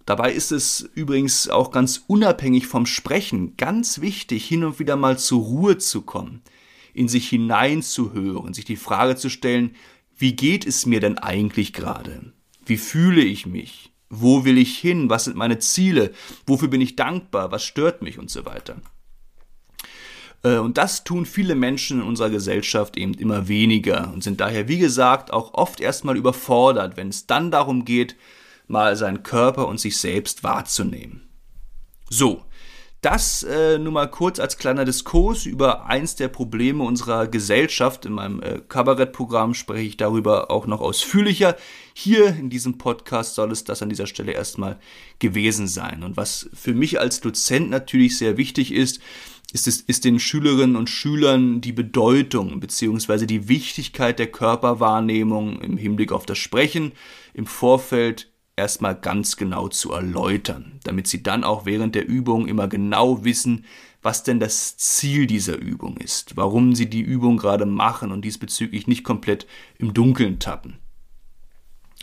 Dabei 0.06 0.32
ist 0.32 0.52
es 0.52 0.88
übrigens 0.94 1.48
auch 1.48 1.72
ganz 1.72 2.04
unabhängig 2.06 2.68
vom 2.68 2.86
Sprechen 2.86 3.56
ganz 3.56 4.00
wichtig, 4.00 4.46
hin 4.46 4.64
und 4.64 4.78
wieder 4.78 4.94
mal 4.94 5.18
zur 5.18 5.42
Ruhe 5.42 5.78
zu 5.78 6.02
kommen 6.02 6.40
in 6.98 7.08
sich 7.08 7.28
hineinzuhören, 7.28 8.52
sich 8.54 8.64
die 8.64 8.76
Frage 8.76 9.16
zu 9.16 9.30
stellen, 9.30 9.76
wie 10.16 10.34
geht 10.34 10.66
es 10.66 10.84
mir 10.84 11.00
denn 11.00 11.16
eigentlich 11.16 11.72
gerade? 11.72 12.32
Wie 12.66 12.76
fühle 12.76 13.22
ich 13.22 13.46
mich? 13.46 13.92
Wo 14.10 14.44
will 14.44 14.58
ich 14.58 14.76
hin? 14.76 15.08
Was 15.08 15.24
sind 15.24 15.36
meine 15.36 15.58
Ziele? 15.58 16.12
Wofür 16.46 16.68
bin 16.68 16.80
ich 16.80 16.96
dankbar? 16.96 17.52
Was 17.52 17.62
stört 17.62 18.02
mich 18.02 18.18
und 18.18 18.30
so 18.30 18.44
weiter? 18.44 18.76
Äh, 20.42 20.56
und 20.56 20.78
das 20.78 21.04
tun 21.04 21.24
viele 21.24 21.54
Menschen 21.54 22.00
in 22.00 22.06
unserer 22.06 22.30
Gesellschaft 22.30 22.96
eben 22.96 23.14
immer 23.14 23.48
weniger 23.48 24.12
und 24.12 24.24
sind 24.24 24.40
daher, 24.40 24.68
wie 24.68 24.78
gesagt, 24.78 25.32
auch 25.32 25.54
oft 25.54 25.80
erstmal 25.80 26.16
überfordert, 26.16 26.96
wenn 26.96 27.08
es 27.08 27.26
dann 27.26 27.50
darum 27.50 27.84
geht, 27.84 28.16
mal 28.66 28.96
seinen 28.96 29.22
Körper 29.22 29.68
und 29.68 29.78
sich 29.80 29.96
selbst 29.96 30.42
wahrzunehmen. 30.42 31.28
So, 32.10 32.44
Das 33.00 33.44
äh, 33.44 33.78
nur 33.78 33.92
mal 33.92 34.10
kurz 34.10 34.40
als 34.40 34.58
kleiner 34.58 34.84
Diskurs 34.84 35.46
über 35.46 35.86
eins 35.86 36.16
der 36.16 36.26
Probleme 36.26 36.82
unserer 36.82 37.28
Gesellschaft. 37.28 38.04
In 38.06 38.14
meinem 38.14 38.42
äh, 38.42 38.60
Kabarettprogramm 38.68 39.54
spreche 39.54 39.86
ich 39.86 39.96
darüber 39.96 40.50
auch 40.50 40.66
noch 40.66 40.80
ausführlicher. 40.80 41.56
Hier 41.94 42.26
in 42.26 42.50
diesem 42.50 42.76
Podcast 42.76 43.36
soll 43.36 43.52
es 43.52 43.62
das 43.62 43.82
an 43.82 43.88
dieser 43.88 44.08
Stelle 44.08 44.32
erstmal 44.32 44.80
gewesen 45.20 45.68
sein. 45.68 46.02
Und 46.02 46.16
was 46.16 46.50
für 46.52 46.74
mich 46.74 46.98
als 46.98 47.20
Dozent 47.20 47.70
natürlich 47.70 48.18
sehr 48.18 48.36
wichtig 48.36 48.72
ist, 48.72 49.00
ist, 49.52 49.68
es, 49.68 49.80
ist 49.80 50.04
den 50.04 50.18
Schülerinnen 50.18 50.76
und 50.76 50.90
Schülern 50.90 51.60
die 51.60 51.72
Bedeutung 51.72 52.58
bzw. 52.58 53.26
die 53.26 53.48
Wichtigkeit 53.48 54.18
der 54.18 54.26
Körperwahrnehmung 54.26 55.60
im 55.60 55.76
Hinblick 55.76 56.10
auf 56.10 56.26
das 56.26 56.38
Sprechen 56.38 56.92
im 57.32 57.46
Vorfeld 57.46 58.27
erstmal 58.58 58.94
ganz 58.94 59.36
genau 59.36 59.68
zu 59.68 59.92
erläutern, 59.92 60.80
damit 60.84 61.06
sie 61.06 61.22
dann 61.22 61.44
auch 61.44 61.64
während 61.64 61.94
der 61.94 62.06
Übung 62.06 62.46
immer 62.46 62.68
genau 62.68 63.24
wissen, 63.24 63.64
was 64.02 64.22
denn 64.22 64.40
das 64.40 64.76
Ziel 64.76 65.26
dieser 65.26 65.56
Übung 65.56 65.96
ist, 65.96 66.36
warum 66.36 66.74
sie 66.74 66.90
die 66.90 67.00
Übung 67.00 67.36
gerade 67.36 67.66
machen 67.66 68.12
und 68.12 68.24
diesbezüglich 68.24 68.86
nicht 68.86 69.04
komplett 69.04 69.46
im 69.78 69.94
Dunkeln 69.94 70.38
tappen. 70.38 70.78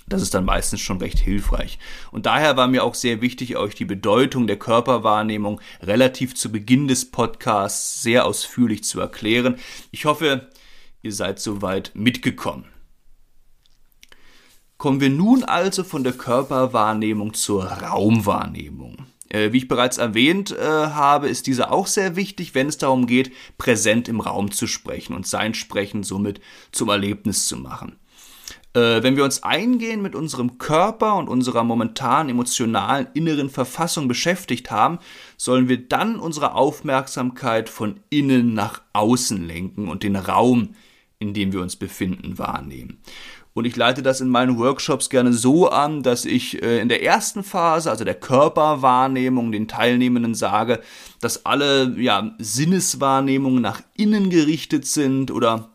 Das 0.07 0.21
ist 0.21 0.35
dann 0.35 0.45
meistens 0.45 0.81
schon 0.81 0.99
recht 0.99 1.19
hilfreich. 1.19 1.79
Und 2.11 2.27
daher 2.27 2.57
war 2.57 2.67
mir 2.67 2.83
auch 2.83 2.93
sehr 2.93 3.21
wichtig, 3.21 3.57
euch 3.57 3.73
die 3.73 3.85
Bedeutung 3.85 4.45
der 4.45 4.59
Körperwahrnehmung 4.59 5.59
relativ 5.81 6.35
zu 6.35 6.51
Beginn 6.51 6.87
des 6.87 7.09
Podcasts 7.09 8.03
sehr 8.03 8.25
ausführlich 8.25 8.83
zu 8.83 8.99
erklären. 8.99 9.55
Ich 9.89 10.05
hoffe, 10.05 10.49
ihr 11.01 11.11
seid 11.11 11.39
soweit 11.39 11.91
mitgekommen. 11.95 12.65
Kommen 14.85 15.01
wir 15.01 15.09
nun 15.09 15.43
also 15.43 15.83
von 15.83 16.03
der 16.03 16.13
Körperwahrnehmung 16.13 17.33
zur 17.33 17.63
Raumwahrnehmung. 17.63 19.07
Äh, 19.29 19.51
wie 19.51 19.57
ich 19.57 19.67
bereits 19.67 19.97
erwähnt 19.97 20.51
äh, 20.51 20.61
habe, 20.61 21.27
ist 21.27 21.47
diese 21.47 21.71
auch 21.71 21.87
sehr 21.87 22.15
wichtig, 22.15 22.53
wenn 22.53 22.67
es 22.67 22.77
darum 22.77 23.07
geht, 23.07 23.31
präsent 23.57 24.07
im 24.07 24.19
Raum 24.19 24.51
zu 24.51 24.67
sprechen 24.67 25.15
und 25.15 25.25
sein 25.25 25.55
Sprechen 25.55 26.03
somit 26.03 26.39
zum 26.71 26.89
Erlebnis 26.89 27.47
zu 27.47 27.57
machen. 27.57 27.95
Äh, 28.75 29.01
wenn 29.01 29.17
wir 29.17 29.23
uns 29.23 29.41
eingehend 29.41 30.03
mit 30.03 30.13
unserem 30.13 30.59
Körper 30.59 31.15
und 31.15 31.29
unserer 31.29 31.63
momentan 31.63 32.29
emotionalen 32.29 33.07
inneren 33.15 33.49
Verfassung 33.49 34.07
beschäftigt 34.07 34.69
haben, 34.69 34.99
sollen 35.35 35.67
wir 35.67 35.77
dann 35.77 36.19
unsere 36.19 36.53
Aufmerksamkeit 36.53 37.69
von 37.69 38.01
innen 38.11 38.53
nach 38.53 38.83
außen 38.93 39.47
lenken 39.47 39.87
und 39.87 40.03
den 40.03 40.15
Raum, 40.15 40.75
in 41.17 41.33
dem 41.33 41.53
wir 41.53 41.61
uns 41.61 41.75
befinden, 41.75 42.37
wahrnehmen. 42.37 42.99
Und 43.55 43.63
ich 43.63 43.77
leite 43.77 44.03
das 44.03 44.19
in 44.19 44.27
meinen 44.27 44.57
Workshops 44.59 45.09
gerne 45.09 45.31
so 45.31 45.69
an, 45.69 46.03
dass 46.03 46.25
ich 46.25 46.61
äh, 46.61 46.81
in 46.81 46.89
der 46.89 47.03
ersten 47.03 47.41
Phase, 47.41 47.89
also 47.89 48.03
der 48.03 48.15
Körperwahrnehmung, 48.15 49.53
den 49.53 49.69
Teilnehmenden 49.69 50.35
sage, 50.35 50.81
dass 51.21 51.45
alle 51.45 51.95
ja, 51.97 52.35
Sinneswahrnehmungen 52.37 53.61
nach 53.61 53.81
innen 53.95 54.29
gerichtet 54.29 54.85
sind 54.85 55.31
oder 55.31 55.69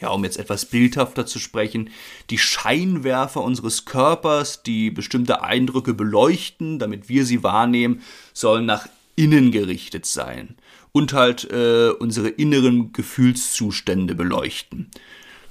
ja, 0.00 0.08
um 0.08 0.24
jetzt 0.24 0.38
etwas 0.40 0.64
bildhafter 0.64 1.24
zu 1.24 1.38
sprechen, 1.38 1.90
die 2.30 2.38
Scheinwerfer 2.38 3.42
unseres 3.42 3.84
Körpers, 3.84 4.64
die 4.64 4.90
bestimmte 4.90 5.42
Eindrücke 5.42 5.94
beleuchten, 5.94 6.80
damit 6.80 7.08
wir 7.08 7.24
sie 7.24 7.44
wahrnehmen, 7.44 8.02
sollen 8.32 8.66
nach 8.66 8.88
innen 9.14 9.52
gerichtet 9.52 10.04
sein 10.04 10.56
und 10.90 11.12
halt 11.12 11.48
äh, 11.52 11.90
unsere 11.90 12.28
inneren 12.28 12.92
Gefühlszustände 12.92 14.16
beleuchten. 14.16 14.90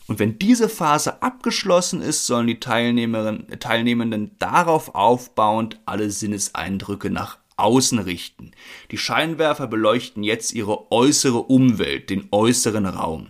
Und 0.08 0.20
wenn 0.20 0.40
diese 0.40 0.70
Phase 0.70 1.22
abgeschlossen 1.22 2.02
ist, 2.02 2.26
sollen 2.26 2.48
die 2.48 2.60
Teilnehmenden 2.60 4.32
darauf 4.40 4.96
aufbauend 4.96 5.80
alle 5.86 6.10
Sinneseindrücke 6.10 7.10
nach 7.10 7.38
außen 7.58 8.00
richten. 8.00 8.52
Die 8.92 8.98
Scheinwerfer 8.98 9.68
beleuchten 9.68 10.24
jetzt 10.24 10.54
ihre 10.54 10.92
äußere 10.92 11.40
Umwelt, 11.40 12.10
den 12.10 12.28
äußeren 12.32 12.86
Raum. 12.86 13.30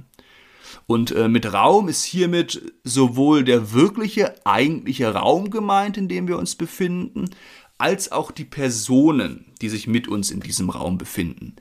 Und 0.85 1.11
äh, 1.11 1.27
mit 1.27 1.51
Raum 1.51 1.89
ist 1.89 2.03
hiermit 2.03 2.61
sowohl 2.83 3.43
der 3.43 3.73
wirkliche, 3.73 4.35
eigentliche 4.45 5.13
Raum 5.13 5.49
gemeint, 5.49 5.97
in 5.97 6.07
dem 6.07 6.27
wir 6.27 6.37
uns 6.37 6.55
befinden, 6.55 7.29
als 7.77 8.11
auch 8.11 8.31
die 8.31 8.45
Personen, 8.45 9.45
die 9.61 9.69
sich 9.69 9.87
mit 9.87 10.07
uns 10.07 10.31
in 10.31 10.39
diesem 10.39 10.69
Raum 10.69 10.97
befinden. 10.97 11.55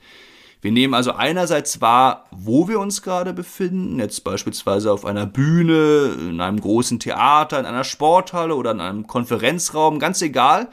Wir 0.62 0.72
nehmen 0.72 0.94
also 0.94 1.12
einerseits 1.12 1.80
wahr, 1.80 2.26
wo 2.30 2.66
wir 2.66 2.80
uns 2.80 3.02
gerade 3.02 3.32
befinden, 3.32 3.98
jetzt 3.98 4.25
beispielsweise 4.25 4.90
auf 4.90 5.04
einer 5.04 5.26
Bühne, 5.26 6.16
in 6.18 6.40
einem 6.40 6.60
großen 6.60 6.98
Theater, 6.98 7.60
in 7.60 7.66
einer 7.66 7.84
Sporthalle 7.84 8.54
oder 8.54 8.70
in 8.70 8.80
einem 8.80 9.06
Konferenzraum, 9.06 9.98
ganz 9.98 10.22
egal. 10.22 10.68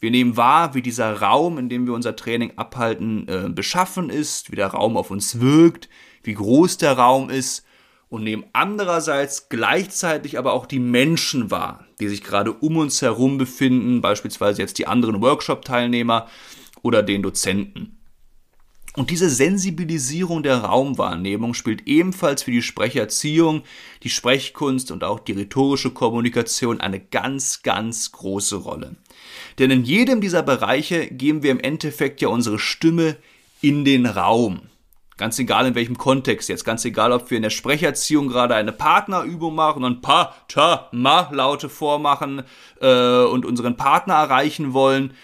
Wir 0.00 0.10
nehmen 0.10 0.36
wahr, 0.36 0.74
wie 0.74 0.82
dieser 0.82 1.20
Raum, 1.20 1.58
in 1.58 1.68
dem 1.68 1.86
wir 1.86 1.94
unser 1.94 2.16
Training 2.16 2.52
abhalten, 2.56 3.26
äh, 3.28 3.48
beschaffen 3.48 4.10
ist, 4.10 4.50
wie 4.50 4.56
der 4.56 4.68
Raum 4.68 4.96
auf 4.96 5.10
uns 5.10 5.40
wirkt, 5.40 5.88
wie 6.22 6.34
groß 6.34 6.76
der 6.76 6.98
Raum 6.98 7.30
ist 7.30 7.64
und 8.08 8.24
nehmen 8.24 8.44
andererseits 8.52 9.48
gleichzeitig 9.48 10.38
aber 10.38 10.52
auch 10.52 10.66
die 10.66 10.80
Menschen 10.80 11.50
wahr, 11.50 11.86
die 11.98 12.08
sich 12.08 12.22
gerade 12.22 12.52
um 12.52 12.76
uns 12.76 13.00
herum 13.00 13.38
befinden, 13.38 14.02
beispielsweise 14.02 14.60
jetzt 14.60 14.76
die 14.76 14.86
anderen 14.86 15.22
Workshop-Teilnehmer 15.22 16.28
oder 16.82 17.02
den 17.02 17.22
Dozenten. 17.22 17.96
Und 18.94 19.08
diese 19.08 19.30
Sensibilisierung 19.30 20.42
der 20.42 20.58
Raumwahrnehmung 20.58 21.54
spielt 21.54 21.86
ebenfalls 21.86 22.42
für 22.42 22.50
die 22.50 22.60
Sprecherziehung, 22.60 23.62
die 24.02 24.10
Sprechkunst 24.10 24.90
und 24.90 25.02
auch 25.02 25.18
die 25.18 25.32
rhetorische 25.32 25.90
Kommunikation 25.90 26.80
eine 26.80 27.00
ganz, 27.00 27.62
ganz 27.62 28.12
große 28.12 28.56
Rolle. 28.56 28.96
Denn 29.58 29.70
in 29.70 29.84
jedem 29.84 30.20
dieser 30.20 30.42
Bereiche 30.42 31.06
geben 31.06 31.42
wir 31.42 31.52
im 31.52 31.60
Endeffekt 31.60 32.20
ja 32.20 32.28
unsere 32.28 32.58
Stimme 32.58 33.16
in 33.62 33.86
den 33.86 34.04
Raum. 34.04 34.62
Ganz 35.16 35.38
egal 35.38 35.66
in 35.66 35.74
welchem 35.74 35.96
Kontext 35.96 36.48
jetzt, 36.48 36.64
ganz 36.64 36.84
egal, 36.84 37.12
ob 37.12 37.30
wir 37.30 37.36
in 37.36 37.42
der 37.42 37.50
Sprecherziehung 37.50 38.28
gerade 38.28 38.54
eine 38.54 38.72
Partnerübung 38.72 39.54
machen 39.54 39.84
und 39.84 40.02
pa, 40.02 40.34
ta, 40.48 40.88
ma 40.92 41.30
Laute 41.32 41.68
vormachen 41.68 42.42
äh, 42.80 43.24
und 43.24 43.46
unseren 43.46 43.76
Partner 43.76 44.14
erreichen 44.14 44.72
wollen, 44.72 45.14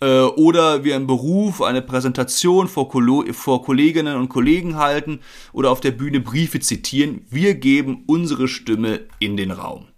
äh, 0.00 0.20
oder 0.20 0.84
wir 0.84 0.96
im 0.96 1.06
Beruf 1.06 1.62
eine 1.62 1.82
Präsentation 1.82 2.68
vor, 2.68 2.90
vor 3.32 3.62
Kolleginnen 3.62 4.16
und 4.16 4.28
Kollegen 4.28 4.76
halten 4.76 5.20
oder 5.52 5.70
auf 5.70 5.80
der 5.80 5.92
Bühne 5.92 6.20
Briefe 6.20 6.60
zitieren. 6.60 7.26
Wir 7.30 7.54
geben 7.54 8.04
unsere 8.06 8.48
Stimme 8.48 9.00
in 9.18 9.36
den 9.36 9.50
Raum. 9.50 9.88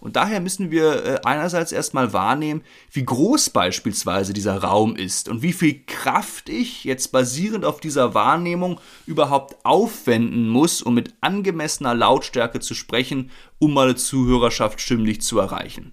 Und 0.00 0.16
daher 0.16 0.40
müssen 0.40 0.72
wir 0.72 1.04
äh, 1.04 1.20
einerseits 1.24 1.70
erstmal 1.70 2.12
wahrnehmen, 2.12 2.62
wie 2.90 3.04
groß 3.04 3.50
beispielsweise 3.50 4.32
dieser 4.32 4.56
Raum 4.56 4.96
ist 4.96 5.28
und 5.28 5.42
wie 5.42 5.52
viel 5.52 5.84
Kraft 5.86 6.48
ich 6.48 6.82
jetzt 6.82 7.12
basierend 7.12 7.64
auf 7.64 7.78
dieser 7.78 8.12
Wahrnehmung 8.12 8.80
überhaupt 9.06 9.64
aufwenden 9.64 10.48
muss, 10.48 10.82
um 10.82 10.94
mit 10.94 11.14
angemessener 11.20 11.94
Lautstärke 11.94 12.58
zu 12.58 12.74
sprechen, 12.74 13.30
um 13.60 13.74
meine 13.74 13.94
Zuhörerschaft 13.94 14.80
stimmlich 14.80 15.22
zu 15.22 15.38
erreichen. 15.38 15.92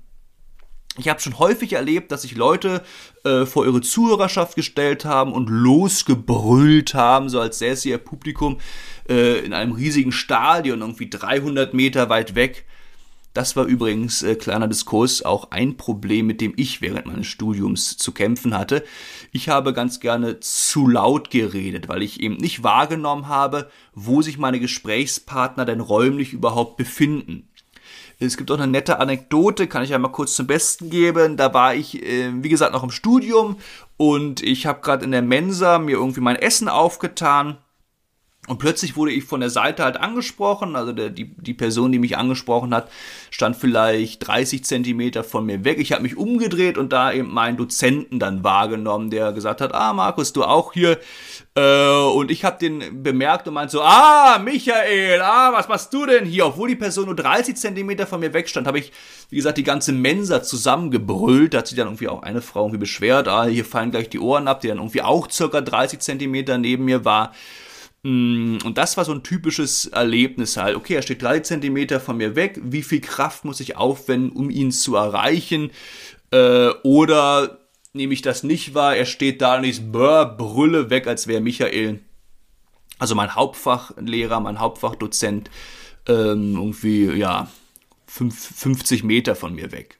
Ich 0.99 1.07
habe 1.07 1.21
schon 1.21 1.39
häufig 1.39 1.73
erlebt, 1.73 2.11
dass 2.11 2.23
sich 2.23 2.35
Leute 2.35 2.83
äh, 3.23 3.45
vor 3.45 3.65
ihre 3.65 3.79
Zuhörerschaft 3.79 4.57
gestellt 4.57 5.05
haben 5.05 5.31
und 5.31 5.47
losgebrüllt 5.47 6.93
haben, 6.93 7.29
so 7.29 7.39
als 7.39 7.59
säße 7.59 7.87
ihr 7.87 7.99
Publikum 7.99 8.59
äh, 9.07 9.39
in 9.39 9.53
einem 9.53 9.71
riesigen 9.71 10.11
Stadion, 10.11 10.81
irgendwie 10.81 11.09
300 11.09 11.73
Meter 11.73 12.09
weit 12.09 12.35
weg. 12.35 12.65
Das 13.33 13.55
war 13.55 13.63
übrigens, 13.63 14.23
äh, 14.23 14.35
kleiner 14.35 14.67
Diskurs, 14.67 15.21
auch 15.21 15.51
ein 15.51 15.77
Problem, 15.77 16.27
mit 16.27 16.41
dem 16.41 16.51
ich 16.57 16.81
während 16.81 17.05
meines 17.05 17.27
Studiums 17.27 17.95
zu 17.95 18.11
kämpfen 18.11 18.57
hatte. 18.57 18.83
Ich 19.31 19.47
habe 19.47 19.71
ganz 19.71 20.01
gerne 20.01 20.41
zu 20.41 20.85
laut 20.85 21.31
geredet, 21.31 21.87
weil 21.87 22.03
ich 22.03 22.19
eben 22.19 22.35
nicht 22.35 22.63
wahrgenommen 22.63 23.29
habe, 23.29 23.69
wo 23.93 24.21
sich 24.21 24.37
meine 24.37 24.59
Gesprächspartner 24.59 25.63
denn 25.63 25.79
räumlich 25.79 26.33
überhaupt 26.33 26.75
befinden. 26.75 27.47
Es 28.21 28.35
gibt 28.35 28.51
auch 28.51 28.57
eine 28.59 28.67
nette 28.67 28.99
Anekdote, 28.99 29.67
kann 29.67 29.83
ich 29.83 29.91
ja 29.91 29.97
mal 29.97 30.09
kurz 30.09 30.35
zum 30.35 30.45
Besten 30.45 30.89
geben. 30.89 31.37
Da 31.37 31.53
war 31.53 31.73
ich, 31.73 32.03
äh, 32.03 32.31
wie 32.43 32.49
gesagt, 32.49 32.73
noch 32.73 32.83
im 32.83 32.91
Studium 32.91 33.57
und 33.95 34.43
ich 34.43 34.65
habe 34.65 34.81
gerade 34.81 35.05
in 35.05 35.11
der 35.11 35.21
Mensa 35.21 35.79
mir 35.79 35.97
irgendwie 35.97 36.19
mein 36.19 36.35
Essen 36.35 36.67
aufgetan 36.67 37.57
und 38.49 38.57
plötzlich 38.57 38.97
wurde 38.97 39.11
ich 39.11 39.25
von 39.25 39.41
der 39.41 39.51
Seite 39.51 39.83
halt 39.83 39.97
angesprochen, 39.97 40.75
also 40.75 40.91
der, 40.91 41.11
die, 41.11 41.35
die 41.35 41.53
Person, 41.53 41.91
die 41.91 41.99
mich 41.99 42.17
angesprochen 42.17 42.73
hat, 42.73 42.89
stand 43.29 43.55
vielleicht 43.55 44.27
30 44.27 44.65
Zentimeter 44.65 45.23
von 45.23 45.45
mir 45.45 45.63
weg. 45.63 45.77
Ich 45.77 45.91
habe 45.91 46.01
mich 46.01 46.17
umgedreht 46.17 46.79
und 46.79 46.91
da 46.91 47.13
eben 47.13 47.31
meinen 47.31 47.57
Dozenten 47.57 48.17
dann 48.17 48.43
wahrgenommen, 48.43 49.11
der 49.11 49.33
gesagt 49.33 49.61
hat, 49.61 49.75
ah 49.75 49.93
Markus, 49.93 50.33
du 50.33 50.43
auch 50.43 50.73
hier. 50.73 50.97
Äh, 51.53 51.91
und 51.91 52.31
ich 52.31 52.43
habe 52.43 52.57
den 52.57 53.03
bemerkt 53.03 53.47
und 53.47 53.53
meinte 53.53 53.73
so, 53.73 53.83
ah 53.83 54.39
Michael, 54.43 55.21
ah 55.21 55.53
was 55.53 55.67
machst 55.67 55.93
du 55.93 56.07
denn 56.07 56.25
hier? 56.25 56.47
Obwohl 56.47 56.69
die 56.69 56.75
Person 56.75 57.05
nur 57.05 57.15
30 57.15 57.55
Zentimeter 57.55 58.07
von 58.07 58.19
mir 58.19 58.33
weg 58.33 58.49
stand, 58.49 58.65
habe 58.65 58.79
ich, 58.79 58.91
wie 59.29 59.35
gesagt, 59.35 59.59
die 59.59 59.63
ganze 59.63 59.91
Mensa 59.91 60.41
zusammengebrüllt. 60.41 61.53
Da 61.53 61.59
hat 61.59 61.67
sich 61.67 61.77
dann 61.77 61.85
irgendwie 61.85 62.07
auch 62.07 62.23
eine 62.23 62.41
Frau 62.41 62.61
irgendwie 62.61 62.79
beschwert, 62.79 63.27
ah 63.27 63.45
hier 63.45 63.63
fallen 63.63 63.91
gleich 63.91 64.09
die 64.09 64.19
Ohren 64.19 64.47
ab, 64.47 64.61
die 64.61 64.69
dann 64.69 64.77
irgendwie 64.77 65.03
auch 65.03 65.29
circa 65.29 65.61
30 65.61 65.99
Zentimeter 65.99 66.57
neben 66.57 66.85
mir 66.85 67.05
war. 67.05 67.31
Mm, 68.03 68.57
und 68.63 68.77
das 68.77 68.97
war 68.97 69.05
so 69.05 69.11
ein 69.11 69.23
typisches 69.23 69.87
Erlebnis 69.87 70.57
halt. 70.57 70.75
Okay, 70.75 70.95
er 70.95 71.01
steht 71.01 71.21
drei 71.21 71.39
Zentimeter 71.39 71.99
von 71.99 72.17
mir 72.17 72.35
weg. 72.35 72.59
Wie 72.63 72.83
viel 72.83 73.01
Kraft 73.01 73.45
muss 73.45 73.59
ich 73.59 73.75
aufwenden, 73.75 74.31
um 74.31 74.49
ihn 74.49 74.71
zu 74.71 74.95
erreichen? 74.95 75.71
Äh, 76.31 76.69
oder 76.83 77.59
nehme 77.93 78.13
ich 78.13 78.21
das 78.21 78.43
nicht 78.43 78.73
wahr. 78.73 78.95
Er 78.95 79.05
steht 79.05 79.41
da 79.41 79.57
und 79.57 79.63
ich 79.65 79.91
brülle 79.91 80.89
weg, 80.89 81.07
als 81.07 81.27
wäre 81.27 81.41
Michael, 81.41 81.99
also 82.99 83.15
mein 83.15 83.35
Hauptfachlehrer, 83.35 84.39
mein 84.39 84.59
Hauptfachdozent, 84.59 85.49
ähm, 86.07 86.55
irgendwie, 86.55 87.05
ja, 87.11 87.49
50 88.07 89.03
Meter 89.03 89.35
von 89.35 89.53
mir 89.53 89.71
weg. 89.71 89.98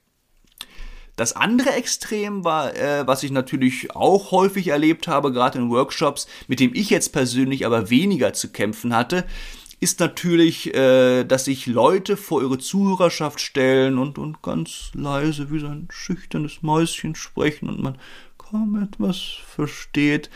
Das 1.19 1.33
andere 1.33 1.71
Extrem 1.71 2.45
war, 2.45 2.73
äh, 2.77 3.05
was 3.05 3.23
ich 3.23 3.31
natürlich 3.31 3.93
auch 3.93 4.31
häufig 4.31 4.69
erlebt 4.69 5.09
habe, 5.09 5.33
gerade 5.33 5.59
in 5.59 5.69
Workshops, 5.69 6.27
mit 6.47 6.61
dem 6.61 6.73
ich 6.73 6.89
jetzt 6.89 7.11
persönlich 7.11 7.65
aber 7.65 7.89
weniger 7.89 8.31
zu 8.31 8.53
kämpfen 8.53 8.95
hatte, 8.95 9.25
ist 9.81 9.99
natürlich, 9.99 10.73
äh, 10.73 11.25
dass 11.25 11.43
sich 11.43 11.67
Leute 11.67 12.15
vor 12.15 12.41
ihre 12.41 12.57
Zuhörerschaft 12.57 13.41
stellen 13.41 13.97
und, 13.97 14.17
und 14.17 14.41
ganz 14.41 14.91
leise 14.93 15.51
wie 15.51 15.59
so 15.59 15.67
ein 15.67 15.89
schüchternes 15.91 16.61
Mäuschen 16.61 17.15
sprechen 17.15 17.67
und 17.67 17.83
man 17.83 17.97
kaum 18.49 18.81
etwas 18.81 19.19
versteht. 19.45 20.29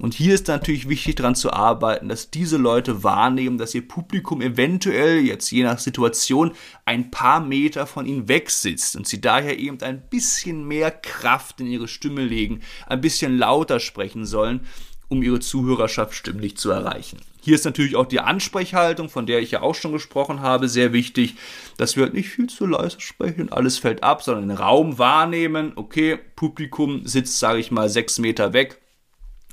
Und 0.00 0.14
hier 0.14 0.34
ist 0.34 0.48
natürlich 0.48 0.88
wichtig 0.88 1.16
daran 1.16 1.34
zu 1.34 1.52
arbeiten, 1.52 2.08
dass 2.08 2.30
diese 2.30 2.56
Leute 2.56 3.02
wahrnehmen, 3.04 3.58
dass 3.58 3.74
ihr 3.74 3.86
Publikum 3.86 4.40
eventuell 4.40 5.20
jetzt 5.20 5.50
je 5.50 5.64
nach 5.64 5.78
Situation 5.78 6.52
ein 6.84 7.10
paar 7.10 7.40
Meter 7.40 7.86
von 7.86 8.06
ihnen 8.06 8.28
weg 8.28 8.50
sitzt 8.50 8.96
und 8.96 9.06
sie 9.06 9.20
daher 9.20 9.58
eben 9.58 9.80
ein 9.82 10.02
bisschen 10.08 10.66
mehr 10.66 10.90
Kraft 10.90 11.60
in 11.60 11.66
ihre 11.66 11.88
Stimme 11.88 12.24
legen, 12.24 12.60
ein 12.86 13.00
bisschen 13.00 13.36
lauter 13.36 13.80
sprechen 13.80 14.24
sollen, 14.24 14.60
um 15.08 15.22
ihre 15.22 15.40
Zuhörerschaft 15.40 16.14
stimmlich 16.14 16.56
zu 16.56 16.70
erreichen. 16.70 17.18
Hier 17.48 17.54
ist 17.54 17.64
natürlich 17.64 17.96
auch 17.96 18.04
die 18.04 18.20
Ansprechhaltung, 18.20 19.08
von 19.08 19.24
der 19.24 19.40
ich 19.40 19.52
ja 19.52 19.62
auch 19.62 19.74
schon 19.74 19.92
gesprochen 19.92 20.42
habe, 20.42 20.68
sehr 20.68 20.92
wichtig, 20.92 21.36
dass 21.78 21.96
wir 21.96 22.02
halt 22.02 22.12
nicht 22.12 22.28
viel 22.28 22.46
zu 22.46 22.66
leise 22.66 23.00
sprechen, 23.00 23.50
alles 23.50 23.78
fällt 23.78 24.02
ab, 24.02 24.22
sondern 24.22 24.50
den 24.50 24.58
Raum 24.58 24.98
wahrnehmen. 24.98 25.72
Okay, 25.74 26.18
Publikum 26.36 27.06
sitzt, 27.06 27.38
sage 27.38 27.58
ich 27.58 27.70
mal, 27.70 27.88
sechs 27.88 28.18
Meter 28.18 28.52
weg. 28.52 28.82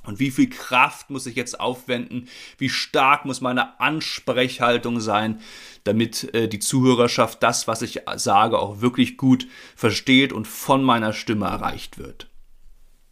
Und 0.03 0.19
wie 0.19 0.29
viel 0.29 0.49
Kraft 0.49 1.10
muss 1.10 1.25
ich 1.25 1.38
jetzt 1.38 1.58
aufwenden? 1.58 2.27
Wie 2.58 2.67
stark 2.67 3.23
muss 3.23 3.39
meine 3.39 3.79
Ansprechhaltung 3.79 4.99
sein, 4.99 5.39
damit 5.86 6.34
äh, 6.34 6.49
die 6.49 6.60
Zuhörerschaft 6.60 7.41
das, 7.43 7.65
was 7.65 7.81
ich 7.81 8.01
sage, 8.17 8.60
auch 8.60 8.81
wirklich 8.81 9.15
gut 9.15 9.47
versteht 9.73 10.34
und 10.34 10.49
von 10.49 10.84
meiner 10.84 11.13
Stimme 11.13 11.45
erreicht 11.45 11.97
wird? 11.97 12.27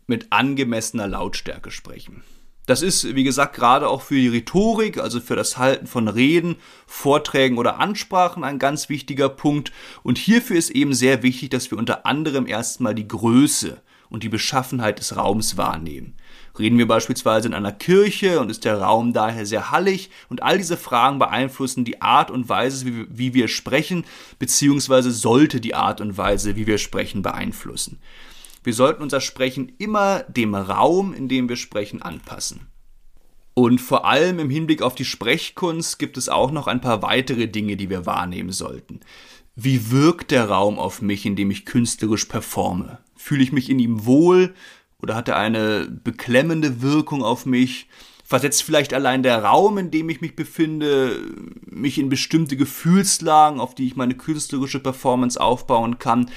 Mit 0.07 0.33
angemessener 0.33 1.07
Lautstärke 1.07 1.71
sprechen. 1.71 2.21
Das 2.65 2.81
ist, 2.81 3.15
wie 3.15 3.25
gesagt, 3.25 3.55
gerade 3.55 3.89
auch 3.89 4.01
für 4.01 4.15
die 4.15 4.29
Rhetorik, 4.29 4.97
also 4.97 5.19
für 5.19 5.35
das 5.35 5.57
Halten 5.57 5.85
von 5.85 6.07
Reden, 6.07 6.55
Vorträgen 6.87 7.57
oder 7.57 7.79
Ansprachen 7.79 8.45
ein 8.45 8.57
ganz 8.57 8.87
wichtiger 8.87 9.27
Punkt. 9.27 9.73
Und 10.01 10.17
hierfür 10.17 10.55
ist 10.55 10.69
eben 10.69 10.93
sehr 10.93 11.23
wichtig, 11.23 11.49
dass 11.49 11.71
wir 11.71 11.77
unter 11.77 12.05
anderem 12.05 12.47
erstmal 12.47 12.95
die 12.95 13.07
Größe 13.07 13.81
und 14.09 14.23
die 14.23 14.29
Beschaffenheit 14.29 14.99
des 14.99 15.17
Raums 15.17 15.57
wahrnehmen. 15.57 16.15
Reden 16.57 16.77
wir 16.77 16.87
beispielsweise 16.87 17.47
in 17.47 17.53
einer 17.53 17.71
Kirche 17.71 18.39
und 18.39 18.49
ist 18.51 18.63
der 18.63 18.79
Raum 18.79 19.11
daher 19.11 19.45
sehr 19.45 19.71
hallig 19.71 20.11
und 20.29 20.43
all 20.43 20.57
diese 20.59 20.77
Fragen 20.77 21.17
beeinflussen 21.17 21.83
die 21.83 22.01
Art 22.01 22.29
und 22.29 22.47
Weise, 22.47 22.85
wie 22.85 23.33
wir 23.33 23.47
sprechen, 23.47 24.05
beziehungsweise 24.37 25.11
sollte 25.11 25.59
die 25.59 25.73
Art 25.73 25.99
und 25.99 26.15
Weise, 26.15 26.55
wie 26.55 26.67
wir 26.67 26.77
sprechen, 26.77 27.23
beeinflussen. 27.23 27.99
Wir 28.63 28.73
sollten 28.73 29.03
unser 29.03 29.21
Sprechen 29.21 29.73
immer 29.77 30.23
dem 30.23 30.55
Raum, 30.55 31.13
in 31.13 31.27
dem 31.27 31.49
wir 31.49 31.57
sprechen, 31.57 32.01
anpassen. 32.01 32.67
Und 33.53 33.79
vor 33.79 34.05
allem 34.05 34.39
im 34.39 34.49
Hinblick 34.49 34.81
auf 34.81 34.95
die 34.95 35.05
Sprechkunst 35.05 35.99
gibt 35.99 36.17
es 36.17 36.29
auch 36.29 36.51
noch 36.51 36.67
ein 36.67 36.81
paar 36.81 37.01
weitere 37.01 37.47
Dinge, 37.47 37.77
die 37.77 37.89
wir 37.89 38.05
wahrnehmen 38.05 38.51
sollten. 38.51 39.01
Wie 39.55 39.91
wirkt 39.91 40.31
der 40.31 40.49
Raum 40.49 40.79
auf 40.79 41.01
mich, 41.01 41.25
in 41.25 41.35
dem 41.35 41.51
ich 41.51 41.65
künstlerisch 41.65 42.25
performe? 42.25 42.99
Fühle 43.15 43.43
ich 43.43 43.51
mich 43.51 43.69
in 43.69 43.77
ihm 43.77 44.05
wohl 44.05 44.55
oder 44.99 45.15
hat 45.15 45.27
er 45.27 45.37
eine 45.37 45.87
beklemmende 45.87 46.81
Wirkung 46.81 47.23
auf 47.23 47.45
mich? 47.45 47.87
Versetzt 48.25 48.63
vielleicht 48.63 48.95
allein 48.95 49.21
der 49.21 49.43
Raum, 49.43 49.77
in 49.77 49.91
dem 49.91 50.09
ich 50.09 50.21
mich 50.21 50.35
befinde, 50.35 51.19
mich 51.65 51.99
in 51.99 52.09
bestimmte 52.09 52.57
Gefühlslagen, 52.57 53.59
auf 53.59 53.75
die 53.75 53.85
ich 53.85 53.95
meine 53.95 54.15
künstlerische 54.15 54.79
Performance 54.79 55.39
aufbauen 55.39 55.99
kann? 55.99 56.31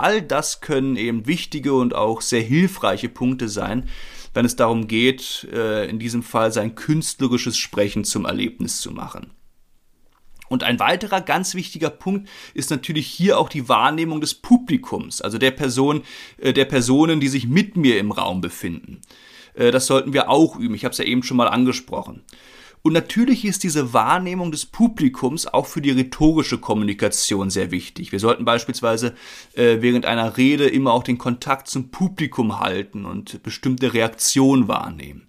All 0.00 0.22
das 0.22 0.62
können 0.62 0.96
eben 0.96 1.26
wichtige 1.26 1.74
und 1.74 1.94
auch 1.94 2.22
sehr 2.22 2.40
hilfreiche 2.40 3.10
Punkte 3.10 3.50
sein, 3.50 3.86
wenn 4.32 4.46
es 4.46 4.56
darum 4.56 4.88
geht, 4.88 5.46
äh, 5.52 5.88
in 5.90 5.98
diesem 5.98 6.22
Fall 6.22 6.52
sein 6.52 6.74
künstlerisches 6.74 7.58
Sprechen 7.58 8.04
zum 8.04 8.24
Erlebnis 8.24 8.80
zu 8.80 8.92
machen. 8.92 9.32
Und 10.48 10.64
ein 10.64 10.80
weiterer 10.80 11.20
ganz 11.20 11.54
wichtiger 11.54 11.90
Punkt 11.90 12.28
ist 12.54 12.70
natürlich 12.70 13.06
hier 13.06 13.38
auch 13.38 13.50
die 13.50 13.68
Wahrnehmung 13.68 14.22
des 14.22 14.34
Publikums, 14.34 15.20
also 15.20 15.36
der 15.36 15.50
Person, 15.50 16.02
äh, 16.38 16.54
der 16.54 16.64
Personen, 16.64 17.20
die 17.20 17.28
sich 17.28 17.46
mit 17.46 17.76
mir 17.76 17.98
im 17.98 18.10
Raum 18.10 18.40
befinden. 18.40 19.02
Äh, 19.54 19.70
das 19.70 19.86
sollten 19.86 20.14
wir 20.14 20.30
auch 20.30 20.56
üben. 20.56 20.74
Ich 20.74 20.84
habe 20.84 20.92
es 20.92 20.98
ja 20.98 21.04
eben 21.04 21.22
schon 21.22 21.36
mal 21.36 21.48
angesprochen. 21.48 22.22
Und 22.82 22.94
natürlich 22.94 23.44
ist 23.44 23.62
diese 23.62 23.92
Wahrnehmung 23.92 24.52
des 24.52 24.64
Publikums 24.64 25.46
auch 25.46 25.66
für 25.66 25.82
die 25.82 25.90
rhetorische 25.90 26.58
Kommunikation 26.58 27.50
sehr 27.50 27.70
wichtig. 27.70 28.10
Wir 28.10 28.20
sollten 28.20 28.46
beispielsweise 28.46 29.14
äh, 29.52 29.78
während 29.80 30.06
einer 30.06 30.38
Rede 30.38 30.66
immer 30.66 30.92
auch 30.92 31.02
den 31.02 31.18
Kontakt 31.18 31.68
zum 31.68 31.90
Publikum 31.90 32.58
halten 32.58 33.04
und 33.04 33.42
bestimmte 33.42 33.92
Reaktionen 33.92 34.66
wahrnehmen. 34.66 35.28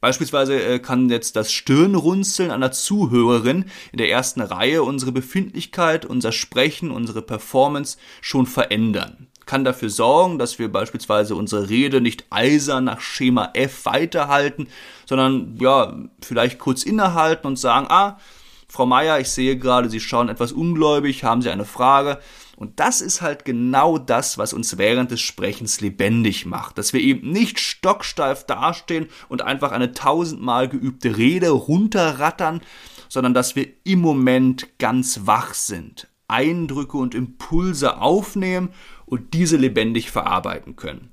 Beispielsweise 0.00 0.62
äh, 0.62 0.78
kann 0.78 1.08
jetzt 1.08 1.34
das 1.34 1.50
Stirnrunzeln 1.50 2.52
einer 2.52 2.70
Zuhörerin 2.70 3.64
in 3.90 3.98
der 3.98 4.10
ersten 4.10 4.40
Reihe 4.40 4.84
unsere 4.84 5.10
Befindlichkeit, 5.10 6.04
unser 6.06 6.30
Sprechen, 6.30 6.92
unsere 6.92 7.22
Performance 7.22 7.98
schon 8.20 8.46
verändern 8.46 9.28
kann 9.46 9.64
dafür 9.64 9.90
sorgen, 9.90 10.38
dass 10.38 10.58
wir 10.58 10.70
beispielsweise 10.70 11.34
unsere 11.34 11.68
Rede 11.68 12.00
nicht 12.00 12.24
eisern 12.30 12.84
nach 12.84 13.00
Schema 13.00 13.50
F 13.54 13.84
weiterhalten, 13.84 14.68
sondern 15.06 15.56
ja, 15.60 15.94
vielleicht 16.22 16.58
kurz 16.58 16.82
innehalten 16.82 17.46
und 17.46 17.58
sagen, 17.58 17.86
ah, 17.88 18.18
Frau 18.68 18.86
Meier, 18.86 19.20
ich 19.20 19.28
sehe 19.28 19.56
gerade, 19.56 19.88
Sie 19.88 20.00
schauen 20.00 20.28
etwas 20.28 20.50
ungläubig, 20.50 21.22
haben 21.22 21.42
Sie 21.42 21.50
eine 21.50 21.64
Frage? 21.64 22.18
Und 22.56 22.80
das 22.80 23.00
ist 23.00 23.20
halt 23.20 23.44
genau 23.44 23.98
das, 23.98 24.38
was 24.38 24.52
uns 24.52 24.78
während 24.78 25.10
des 25.10 25.20
Sprechens 25.20 25.80
lebendig 25.80 26.46
macht, 26.46 26.78
dass 26.78 26.92
wir 26.92 27.00
eben 27.00 27.30
nicht 27.30 27.58
stocksteif 27.58 28.44
dastehen 28.44 29.08
und 29.28 29.42
einfach 29.42 29.72
eine 29.72 29.92
tausendmal 29.92 30.68
geübte 30.68 31.16
Rede 31.16 31.50
runterrattern, 31.50 32.60
sondern 33.08 33.34
dass 33.34 33.56
wir 33.56 33.68
im 33.84 34.00
Moment 34.00 34.78
ganz 34.78 35.20
wach 35.24 35.54
sind, 35.54 36.08
Eindrücke 36.28 36.96
und 36.96 37.14
Impulse 37.14 38.00
aufnehmen 38.00 38.70
und 39.14 39.32
diese 39.32 39.56
lebendig 39.56 40.10
verarbeiten 40.10 40.74
können. 40.74 41.12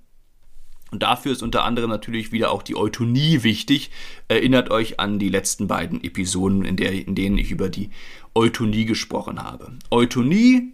Und 0.89 1.03
dafür 1.03 1.33
ist 1.33 1.43
unter 1.43 1.65
anderem 1.65 1.91
natürlich 1.91 2.31
wieder 2.31 2.49
auch 2.49 2.63
die 2.63 2.75
Eutonie 2.75 3.43
wichtig. 3.43 3.91
Erinnert 4.27 4.71
euch 4.71 4.99
an 4.99 5.19
die 5.19 5.29
letzten 5.29 5.67
beiden 5.67 6.03
Episoden, 6.03 6.65
in, 6.65 6.77
der, 6.77 6.93
in 6.93 7.13
denen 7.13 7.37
ich 7.37 7.51
über 7.51 7.69
die 7.69 7.91
Eutonie 8.33 8.85
gesprochen 8.85 9.43
habe. 9.43 9.73
Eutonie, 9.91 10.73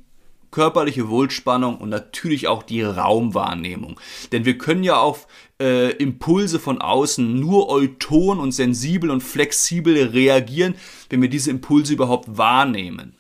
körperliche 0.51 1.09
Wohlspannung 1.09 1.79
und 1.79 1.89
natürlich 1.89 2.47
auch 2.47 2.63
die 2.63 2.81
Raumwahrnehmung. 2.81 3.99
Denn 4.31 4.45
wir 4.45 4.57
können 4.57 4.85
ja 4.85 4.97
auf 4.97 5.27
äh, 5.61 5.91
Impulse 5.97 6.59
von 6.59 6.79
außen 6.79 7.37
nur 7.37 7.67
euton 7.67 8.39
und 8.39 8.53
sensibel 8.53 9.11
und 9.11 9.21
flexibel 9.21 10.01
reagieren, 10.01 10.75
wenn 11.09 11.21
wir 11.21 11.29
diese 11.29 11.51
Impulse 11.51 11.91
überhaupt 11.91 12.37
wahrnehmen. 12.37 13.16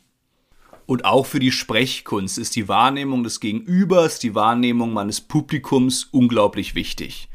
Und 0.87 1.03
auch 1.03 1.25
für 1.25 1.39
die 1.39 1.51
Sprechkunst 1.51 2.37
ist 2.37 2.55
die 2.55 2.69
Wahrnehmung 2.69 3.23
des 3.23 3.41
Gegenübers, 3.41 4.19
die 4.19 4.33
Wahrnehmung 4.33 4.93
meines 4.93 5.19
Publikums 5.19 6.05
unglaublich 6.05 6.75
wichtig. 6.75 7.27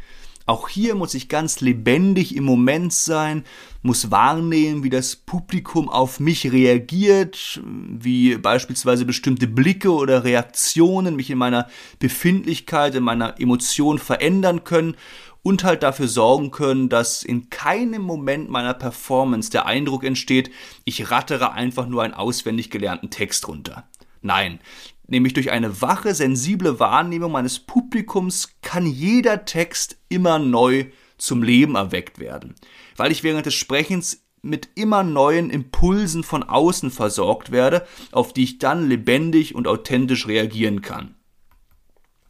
Auch 0.47 0.69
hier 0.69 0.95
muss 0.95 1.15
ich 1.15 1.29
ganz 1.29 1.61
lebendig 1.61 2.35
im 2.35 2.45
Moment 2.45 2.93
sein, 2.93 3.45
muss 3.83 4.11
wahrnehmen, 4.11 4.83
wie 4.83 4.91
das 4.91 5.15
Publikum 5.15 5.89
auf 5.89 6.19
mich 6.19 6.51
reagiert, 6.51 7.61
wie 7.65 8.37
beispielsweise 8.37 9.05
bestimmte 9.05 9.47
Blicke 9.47 9.93
oder 9.93 10.25
Reaktionen 10.25 11.15
mich 11.15 11.31
in 11.31 11.39
meiner 11.39 11.69
Befindlichkeit, 11.99 12.95
in 12.95 13.05
meiner 13.05 13.39
Emotion 13.39 13.99
verändern 13.99 14.65
können 14.65 14.97
und 15.43 15.65
halt 15.65 15.83
dafür 15.83 16.09
sorgen 16.09 16.51
können, 16.51 16.89
dass 16.89 17.23
in 17.23 17.51
keinem 17.51 18.03
Moment 18.03 18.49
meiner 18.49 18.75
Performance 18.75 19.51
der 19.51 19.67
Eindruck 19.67 20.05
entsteht, 20.05 20.51
ich 20.85 21.11
rattere 21.11 21.53
einfach 21.53 21.87
nur 21.87 22.03
einen 22.03 22.15
auswendig 22.15 22.71
gelernten 22.71 23.11
Text 23.11 23.49
runter. 23.49 23.89
Nein, 24.21 24.61
nämlich 25.07 25.35
durch 25.35 25.51
eine 25.51 25.83
wache, 25.83 26.15
sensible 26.15 26.79
Wahrnehmung 26.79 27.33
meines 27.33 27.59
Publikums 27.59 28.55
kann 28.63 28.87
jeder 28.87 29.45
Text 29.45 29.97
immer 30.09 30.39
neu 30.39 30.87
zum 31.19 31.43
Leben 31.43 31.75
erweckt 31.75 32.19
werden, 32.19 32.55
weil 32.97 33.13
ich 33.13 33.23
während 33.23 33.47
des 33.47 33.55
Sprechens 33.55 34.25
mit 34.43 34.71
immer 34.75 35.05
neuen 35.05 35.51
Impulsen 35.51 36.25
von 36.25 36.43
außen 36.43 36.91
versorgt 36.91 37.53
werde, 37.53 37.87
auf 38.11 38.33
die 38.33 38.43
ich 38.43 38.59
dann 38.59 38.89
lebendig 38.89 39.55
und 39.55 39.69
authentisch 39.69 40.27
reagieren 40.27 40.83
kann. 40.83 41.15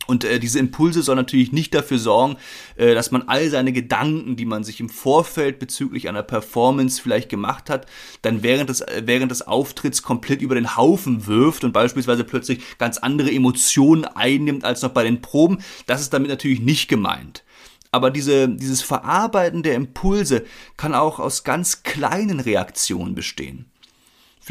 Und 0.06 0.24
äh, 0.24 0.40
diese 0.40 0.58
Impulse 0.58 1.02
sollen 1.02 1.18
natürlich 1.18 1.52
nicht 1.52 1.74
dafür 1.74 1.98
sorgen, 1.98 2.36
äh, 2.76 2.94
dass 2.94 3.10
man 3.10 3.22
all 3.28 3.48
seine 3.50 3.72
Gedanken, 3.72 4.36
die 4.36 4.44
man 4.44 4.64
sich 4.64 4.80
im 4.80 4.88
Vorfeld 4.88 5.58
bezüglich 5.58 6.08
einer 6.08 6.22
Performance 6.22 7.00
vielleicht 7.00 7.28
gemacht 7.28 7.70
hat, 7.70 7.86
dann 8.22 8.42
während 8.42 8.68
des, 8.68 8.80
äh, 8.80 9.02
während 9.04 9.30
des 9.30 9.46
Auftritts 9.46 10.02
komplett 10.02 10.42
über 10.42 10.54
den 10.54 10.76
Haufen 10.76 11.26
wirft 11.26 11.62
und 11.64 11.72
beispielsweise 11.72 12.24
plötzlich 12.24 12.78
ganz 12.78 12.98
andere 12.98 13.30
Emotionen 13.30 14.04
einnimmt 14.04 14.64
als 14.64 14.82
noch 14.82 14.90
bei 14.90 15.04
den 15.04 15.22
Proben. 15.22 15.58
Das 15.86 16.00
ist 16.00 16.12
damit 16.12 16.30
natürlich 16.30 16.60
nicht 16.60 16.88
gemeint. 16.88 17.44
Aber 17.92 18.10
diese, 18.10 18.48
dieses 18.48 18.82
Verarbeiten 18.82 19.62
der 19.62 19.74
Impulse 19.74 20.44
kann 20.78 20.94
auch 20.94 21.20
aus 21.20 21.44
ganz 21.44 21.82
kleinen 21.82 22.40
Reaktionen 22.40 23.14
bestehen. 23.14 23.66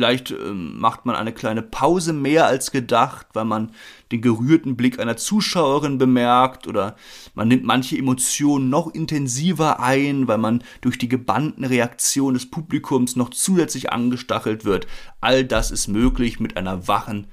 Vielleicht 0.01 0.31
ähm, 0.31 0.79
macht 0.79 1.05
man 1.05 1.15
eine 1.15 1.31
kleine 1.31 1.61
Pause 1.61 2.11
mehr 2.11 2.47
als 2.47 2.71
gedacht, 2.71 3.27
weil 3.33 3.45
man 3.45 3.71
den 4.11 4.21
gerührten 4.21 4.75
Blick 4.75 4.99
einer 4.99 5.15
Zuschauerin 5.15 5.99
bemerkt 5.99 6.65
oder 6.65 6.95
man 7.35 7.47
nimmt 7.47 7.65
manche 7.65 7.99
Emotionen 7.99 8.71
noch 8.71 8.91
intensiver 8.95 9.79
ein, 9.79 10.27
weil 10.27 10.39
man 10.39 10.63
durch 10.81 10.97
die 10.97 11.07
gebannten 11.07 11.65
Reaktionen 11.65 12.33
des 12.33 12.49
Publikums 12.49 13.15
noch 13.15 13.29
zusätzlich 13.29 13.91
angestachelt 13.91 14.65
wird. 14.65 14.87
All 15.19 15.45
das 15.45 15.69
ist 15.69 15.87
möglich 15.87 16.39
mit 16.39 16.57
einer 16.57 16.87
wachen 16.87 17.27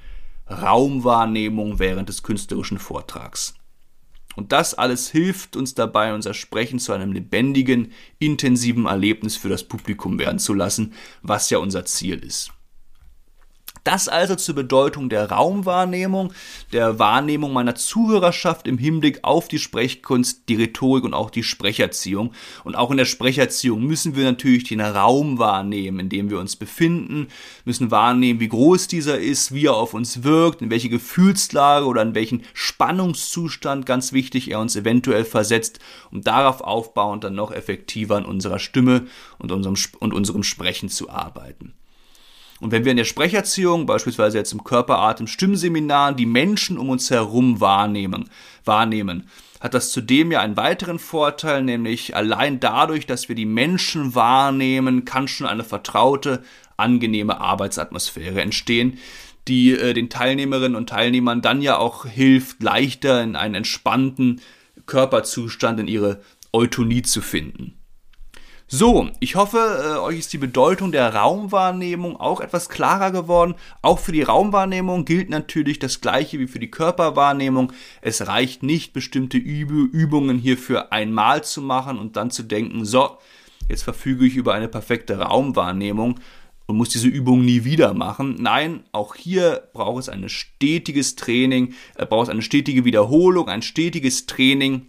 Raumwahrnehmung 0.50 1.78
während 1.78 2.11
des 2.11 2.22
künstlerischen 2.22 2.78
Vortrags. 2.78 3.54
Und 4.37 4.52
das 4.52 4.74
alles 4.74 5.09
hilft 5.09 5.57
uns 5.57 5.72
dabei, 5.72 6.12
unser 6.12 6.35
Sprechen 6.35 6.78
zu 6.78 6.92
einem 6.92 7.12
lebendigen, 7.12 7.92
intensiven 8.18 8.85
Erlebnis 8.85 9.37
für 9.37 9.48
das 9.48 9.64
Publikum 9.64 10.18
werden 10.18 10.38
zu 10.38 10.52
lassen, 10.52 10.92
was 11.22 11.48
ja 11.48 11.57
unser 11.57 11.87
Ziel 11.87 12.18
ist. 12.18 12.52
Das 13.84 14.08
also 14.08 14.34
zur 14.34 14.54
Bedeutung 14.54 15.08
der 15.08 15.30
Raumwahrnehmung, 15.30 16.32
der 16.72 16.98
Wahrnehmung 16.98 17.52
meiner 17.52 17.74
Zuhörerschaft 17.74 18.66
im 18.66 18.78
Hinblick 18.78 19.20
auf 19.22 19.48
die 19.48 19.58
Sprechkunst, 19.58 20.48
die 20.48 20.56
Rhetorik 20.56 21.04
und 21.04 21.14
auch 21.14 21.30
die 21.30 21.42
Sprecherziehung. 21.42 22.32
Und 22.64 22.76
auch 22.76 22.90
in 22.90 22.96
der 22.96 23.04
Sprecherziehung 23.04 23.82
müssen 23.82 24.16
wir 24.16 24.24
natürlich 24.24 24.64
den 24.64 24.80
Raum 24.80 25.38
wahrnehmen, 25.38 26.00
in 26.00 26.08
dem 26.08 26.30
wir 26.30 26.38
uns 26.38 26.56
befinden, 26.56 27.28
müssen 27.64 27.90
wahrnehmen, 27.90 28.40
wie 28.40 28.48
groß 28.48 28.88
dieser 28.88 29.18
ist, 29.18 29.52
wie 29.52 29.66
er 29.66 29.76
auf 29.76 29.94
uns 29.94 30.22
wirkt, 30.22 30.62
in 30.62 30.70
welche 30.70 30.88
Gefühlslage 30.88 31.86
oder 31.86 32.02
in 32.02 32.14
welchen 32.14 32.42
Spannungszustand, 32.54 33.86
ganz 33.86 34.12
wichtig, 34.12 34.50
er 34.50 34.60
uns 34.60 34.76
eventuell 34.76 35.24
versetzt, 35.24 35.78
um 36.10 36.22
darauf 36.22 36.60
aufbauend 36.60 37.24
dann 37.24 37.34
noch 37.34 37.52
effektiver 37.52 38.16
an 38.16 38.24
unserer 38.24 38.58
Stimme 38.58 39.06
und 39.38 39.52
unserem, 39.52 39.76
und 40.00 40.12
unserem 40.12 40.42
Sprechen 40.42 40.88
zu 40.88 41.10
arbeiten. 41.10 41.77
Und 42.60 42.72
wenn 42.72 42.84
wir 42.84 42.90
in 42.90 42.96
der 42.96 43.04
Sprecherziehung, 43.04 43.86
beispielsweise 43.86 44.38
jetzt 44.38 44.52
im 44.52 44.64
Körperart, 44.64 45.20
im 45.20 45.26
Stimmseminar, 45.26 46.12
die 46.12 46.26
Menschen 46.26 46.76
um 46.76 46.90
uns 46.90 47.10
herum 47.10 47.60
wahrnehmen, 47.60 48.28
wahrnehmen, 48.64 49.28
hat 49.60 49.74
das 49.74 49.90
zudem 49.90 50.32
ja 50.32 50.40
einen 50.40 50.56
weiteren 50.56 50.98
Vorteil, 50.98 51.62
nämlich 51.62 52.14
allein 52.16 52.60
dadurch, 52.60 53.06
dass 53.06 53.28
wir 53.28 53.36
die 53.36 53.46
Menschen 53.46 54.14
wahrnehmen, 54.14 55.04
kann 55.04 55.28
schon 55.28 55.46
eine 55.46 55.64
vertraute, 55.64 56.42
angenehme 56.76 57.40
Arbeitsatmosphäre 57.40 58.40
entstehen, 58.40 58.98
die 59.48 59.72
äh, 59.72 59.94
den 59.94 60.10
Teilnehmerinnen 60.10 60.76
und 60.76 60.88
Teilnehmern 60.88 61.42
dann 61.42 61.62
ja 61.62 61.76
auch 61.76 62.06
hilft, 62.06 62.62
leichter 62.62 63.22
in 63.22 63.34
einen 63.36 63.56
entspannten 63.56 64.40
Körperzustand, 64.86 65.80
in 65.80 65.88
ihre 65.88 66.20
Eutonie 66.52 67.02
zu 67.02 67.20
finden. 67.20 67.77
So, 68.70 69.09
ich 69.18 69.35
hoffe, 69.35 69.57
äh, 69.96 69.98
euch 69.98 70.18
ist 70.18 70.35
die 70.35 70.38
Bedeutung 70.38 70.92
der 70.92 71.14
Raumwahrnehmung 71.14 72.18
auch 72.20 72.42
etwas 72.42 72.68
klarer 72.68 73.11
geworden. 73.11 73.54
Auch 73.81 73.98
für 73.98 74.12
die 74.12 74.20
Raumwahrnehmung 74.20 75.07
gilt 75.07 75.31
natürlich 75.31 75.78
das 75.78 76.02
gleiche 76.02 76.38
wie 76.38 76.46
für 76.46 76.59
die 76.59 76.70
Körperwahrnehmung. 76.70 77.72
Es 78.02 78.26
reicht 78.26 78.62
nicht, 78.62 78.92
bestimmte 78.92 79.38
Üb 79.38 79.70
Übungen 79.70 80.37
hierfür 80.38 80.92
einmal 80.92 81.42
zu 81.44 81.62
machen 81.62 81.98
und 81.98 82.16
dann 82.16 82.31
zu 82.31 82.42
denken, 82.42 82.85
so, 82.85 83.16
jetzt 83.70 83.85
verfüge 83.85 84.26
ich 84.26 84.37
über 84.37 84.52
eine 84.52 84.68
perfekte 84.68 85.18
Raumwahrnehmung 85.18 86.20
und 86.66 86.76
muss 86.76 86.90
diese 86.90 87.09
Übung 87.09 87.46
nie 87.46 87.64
wieder 87.64 87.94
machen. 87.94 88.37
Nein, 88.38 88.85
auch 88.92 89.14
hier 89.14 89.66
braucht 89.72 90.00
es 90.00 90.09
ein 90.11 90.28
stetiges 90.28 91.16
Training, 91.16 91.72
äh, 91.96 92.04
braucht 92.04 92.24
es 92.24 92.33
eine 92.33 92.42
stetige 92.42 92.85
Wiederholung, 92.85 93.48
ein 93.48 93.62
stetiges 93.62 94.26
Training 94.26 94.88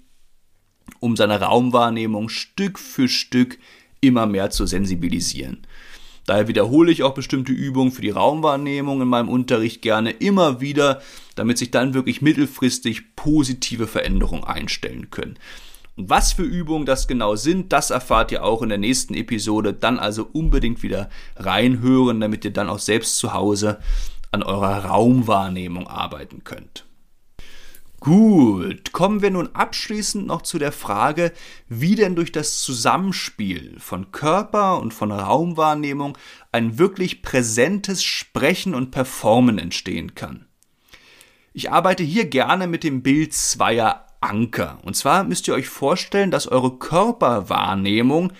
um 0.99 1.15
seine 1.15 1.41
Raumwahrnehmung 1.41 2.29
Stück 2.29 2.79
für 2.79 3.07
Stück 3.07 3.57
immer 4.01 4.25
mehr 4.25 4.49
zu 4.49 4.65
sensibilisieren. 4.65 5.65
Daher 6.25 6.47
wiederhole 6.47 6.91
ich 6.91 7.01
auch 7.01 7.15
bestimmte 7.15 7.51
Übungen 7.51 7.91
für 7.91 8.03
die 8.03 8.11
Raumwahrnehmung 8.11 9.01
in 9.01 9.07
meinem 9.07 9.29
Unterricht 9.29 9.81
gerne 9.81 10.11
immer 10.11 10.61
wieder, 10.61 11.01
damit 11.35 11.57
sich 11.57 11.71
dann 11.71 11.95
wirklich 11.95 12.21
mittelfristig 12.21 13.15
positive 13.15 13.87
Veränderungen 13.87 14.43
einstellen 14.43 15.09
können. 15.09 15.39
Und 15.95 16.09
was 16.09 16.33
für 16.33 16.43
Übungen 16.43 16.85
das 16.85 17.07
genau 17.07 17.35
sind, 17.35 17.73
das 17.73 17.89
erfahrt 17.89 18.31
ihr 18.31 18.45
auch 18.45 18.61
in 18.61 18.69
der 18.69 18.77
nächsten 18.77 19.15
Episode. 19.15 19.73
Dann 19.73 19.99
also 19.99 20.29
unbedingt 20.31 20.83
wieder 20.83 21.09
reinhören, 21.35 22.21
damit 22.21 22.45
ihr 22.45 22.53
dann 22.53 22.69
auch 22.69 22.79
selbst 22.79 23.17
zu 23.17 23.33
Hause 23.33 23.79
an 24.31 24.43
eurer 24.43 24.85
Raumwahrnehmung 24.85 25.87
arbeiten 25.87 26.43
könnt. 26.43 26.85
Gut, 27.99 28.93
kommen 28.93 29.21
wir 29.21 29.29
nun 29.29 29.49
abschließend 29.53 30.25
noch 30.25 30.41
zu 30.41 30.57
der 30.57 30.71
Frage, 30.71 31.33
wie 31.67 31.95
denn 31.95 32.15
durch 32.15 32.31
das 32.31 32.61
Zusammenspiel 32.61 33.77
von 33.79 34.11
Körper 34.11 34.79
und 34.79 34.93
von 34.93 35.11
Raumwahrnehmung 35.11 36.17
ein 36.53 36.77
wirklich 36.77 37.21
präsentes 37.21 38.03
Sprechen 38.03 38.73
und 38.73 38.91
Performen 38.91 39.57
entstehen 39.57 40.15
kann. 40.15 40.45
Ich 41.51 41.71
arbeite 41.71 42.03
hier 42.03 42.25
gerne 42.25 42.67
mit 42.67 42.85
dem 42.85 43.03
Bild 43.03 43.33
zweier 43.33 44.05
Anker. 44.21 44.79
Und 44.83 44.95
zwar 44.95 45.25
müsst 45.25 45.47
ihr 45.47 45.53
euch 45.53 45.67
vorstellen, 45.67 46.31
dass 46.31 46.47
eure 46.47 46.77
Körperwahrnehmung 46.77 48.31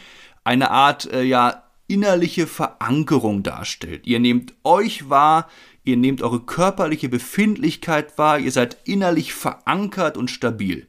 eine 0.44 0.72
Art 0.72 1.12
äh, 1.12 1.24
ja 1.24 1.64
innerliche 1.88 2.46
Verankerung 2.48 3.42
darstellt. 3.42 4.06
Ihr 4.06 4.20
nehmt 4.20 4.54
euch 4.64 5.10
wahr, 5.10 5.50
ihr 5.84 5.98
nehmt 5.98 6.22
eure 6.22 6.42
körperliche 6.42 7.10
Befindlichkeit 7.10 8.18
wahr, 8.18 8.40
ihr 8.40 8.52
seid 8.52 8.78
innerlich 8.84 9.34
verankert 9.34 10.18
und 10.18 10.30
stabil. 10.30 10.88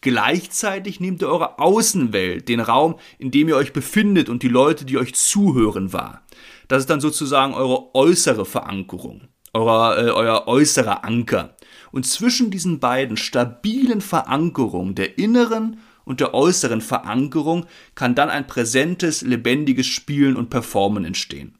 Gleichzeitig 0.00 1.00
nehmt 1.00 1.22
ihr 1.22 1.28
eure 1.28 1.58
Außenwelt, 1.58 2.48
den 2.48 2.60
Raum, 2.60 2.96
in 3.18 3.32
dem 3.32 3.48
ihr 3.48 3.56
euch 3.56 3.72
befindet 3.72 4.28
und 4.28 4.42
die 4.44 4.48
Leute, 4.48 4.84
die 4.84 4.96
euch 4.96 5.14
zuhören, 5.14 5.92
wahr. 5.92 6.22
Das 6.68 6.80
ist 6.80 6.90
dann 6.90 7.00
sozusagen 7.00 7.54
eure 7.54 7.94
äußere 7.94 8.44
Verankerung, 8.44 9.22
euer, 9.54 9.98
äh, 9.98 10.10
euer 10.10 10.46
äußerer 10.46 11.04
Anker. 11.04 11.56
Und 11.90 12.06
zwischen 12.06 12.50
diesen 12.50 12.78
beiden 12.78 13.16
stabilen 13.16 14.00
Verankerungen 14.00 14.94
der 14.94 15.18
inneren 15.18 15.80
und 16.04 16.20
der 16.20 16.32
äußeren 16.32 16.80
Verankerung 16.80 17.66
kann 17.94 18.14
dann 18.14 18.30
ein 18.30 18.46
präsentes, 18.46 19.22
lebendiges 19.22 19.86
Spielen 19.86 20.36
und 20.36 20.48
Performen 20.48 21.04
entstehen. 21.04 21.57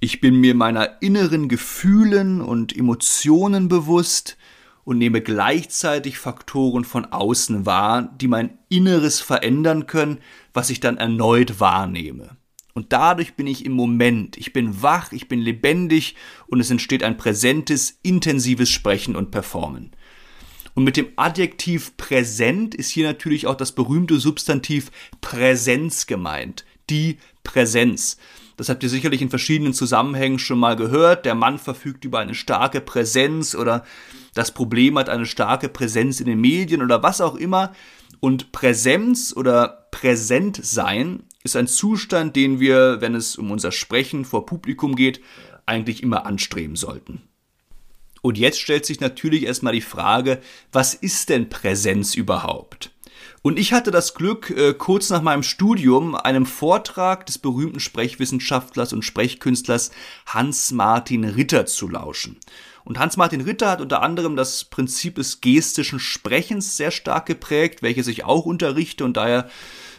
Ich 0.00 0.20
bin 0.20 0.36
mir 0.36 0.54
meiner 0.54 1.02
inneren 1.02 1.48
Gefühlen 1.48 2.40
und 2.40 2.76
Emotionen 2.76 3.66
bewusst 3.68 4.36
und 4.84 4.98
nehme 4.98 5.20
gleichzeitig 5.20 6.18
Faktoren 6.18 6.84
von 6.84 7.06
außen 7.06 7.66
wahr, 7.66 8.14
die 8.20 8.28
mein 8.28 8.58
Inneres 8.68 9.20
verändern 9.20 9.86
können, 9.86 10.18
was 10.52 10.70
ich 10.70 10.78
dann 10.78 10.98
erneut 10.98 11.58
wahrnehme. 11.58 12.36
Und 12.74 12.92
dadurch 12.92 13.34
bin 13.34 13.48
ich 13.48 13.66
im 13.66 13.72
Moment, 13.72 14.36
ich 14.36 14.52
bin 14.52 14.82
wach, 14.82 15.10
ich 15.10 15.26
bin 15.26 15.40
lebendig 15.40 16.14
und 16.46 16.60
es 16.60 16.70
entsteht 16.70 17.02
ein 17.02 17.16
präsentes, 17.16 17.98
intensives 18.02 18.70
Sprechen 18.70 19.16
und 19.16 19.32
Performen. 19.32 19.90
Und 20.74 20.84
mit 20.84 20.96
dem 20.96 21.08
Adjektiv 21.16 21.96
präsent 21.96 22.72
ist 22.76 22.90
hier 22.90 23.04
natürlich 23.04 23.48
auch 23.48 23.56
das 23.56 23.72
berühmte 23.72 24.20
Substantiv 24.20 24.92
Präsenz 25.20 26.06
gemeint. 26.06 26.64
Die 26.88 27.18
Präsenz. 27.42 28.16
Das 28.58 28.68
habt 28.68 28.82
ihr 28.82 28.88
sicherlich 28.88 29.22
in 29.22 29.30
verschiedenen 29.30 29.72
Zusammenhängen 29.72 30.40
schon 30.40 30.58
mal 30.58 30.74
gehört. 30.74 31.24
Der 31.24 31.36
Mann 31.36 31.58
verfügt 31.58 32.04
über 32.04 32.18
eine 32.18 32.34
starke 32.34 32.80
Präsenz 32.80 33.54
oder 33.54 33.84
das 34.34 34.50
Problem 34.50 34.98
hat 34.98 35.08
eine 35.08 35.26
starke 35.26 35.68
Präsenz 35.68 36.18
in 36.18 36.26
den 36.26 36.40
Medien 36.40 36.82
oder 36.82 37.00
was 37.04 37.20
auch 37.20 37.36
immer. 37.36 37.72
Und 38.18 38.50
Präsenz 38.50 39.32
oder 39.34 39.86
präsent 39.92 40.58
sein 40.60 41.22
ist 41.44 41.54
ein 41.54 41.68
Zustand, 41.68 42.34
den 42.34 42.58
wir, 42.58 43.00
wenn 43.00 43.14
es 43.14 43.36
um 43.36 43.52
unser 43.52 43.70
Sprechen 43.70 44.24
vor 44.24 44.44
Publikum 44.44 44.96
geht, 44.96 45.20
eigentlich 45.64 46.02
immer 46.02 46.26
anstreben 46.26 46.74
sollten. 46.74 47.22
Und 48.22 48.38
jetzt 48.38 48.60
stellt 48.60 48.84
sich 48.84 48.98
natürlich 48.98 49.44
erstmal 49.44 49.72
die 49.72 49.80
Frage, 49.80 50.40
was 50.72 50.94
ist 50.94 51.28
denn 51.28 51.48
Präsenz 51.48 52.16
überhaupt? 52.16 52.90
Und 53.48 53.58
ich 53.58 53.72
hatte 53.72 53.90
das 53.90 54.12
Glück, 54.12 54.50
äh, 54.50 54.74
kurz 54.74 55.08
nach 55.08 55.22
meinem 55.22 55.42
Studium 55.42 56.14
einem 56.14 56.44
Vortrag 56.44 57.24
des 57.24 57.38
berühmten 57.38 57.80
Sprechwissenschaftlers 57.80 58.92
und 58.92 59.06
Sprechkünstlers 59.06 59.90
Hans-Martin 60.26 61.24
Ritter 61.24 61.64
zu 61.64 61.88
lauschen. 61.88 62.36
Und 62.84 62.98
Hans-Martin 62.98 63.40
Ritter 63.40 63.70
hat 63.70 63.80
unter 63.80 64.02
anderem 64.02 64.36
das 64.36 64.64
Prinzip 64.64 65.14
des 65.14 65.40
gestischen 65.40 65.98
Sprechens 65.98 66.76
sehr 66.76 66.90
stark 66.90 67.24
geprägt, 67.24 67.80
welches 67.80 68.06
ich 68.08 68.22
auch 68.22 68.44
unterrichte 68.44 69.06
und 69.06 69.16
daher 69.16 69.48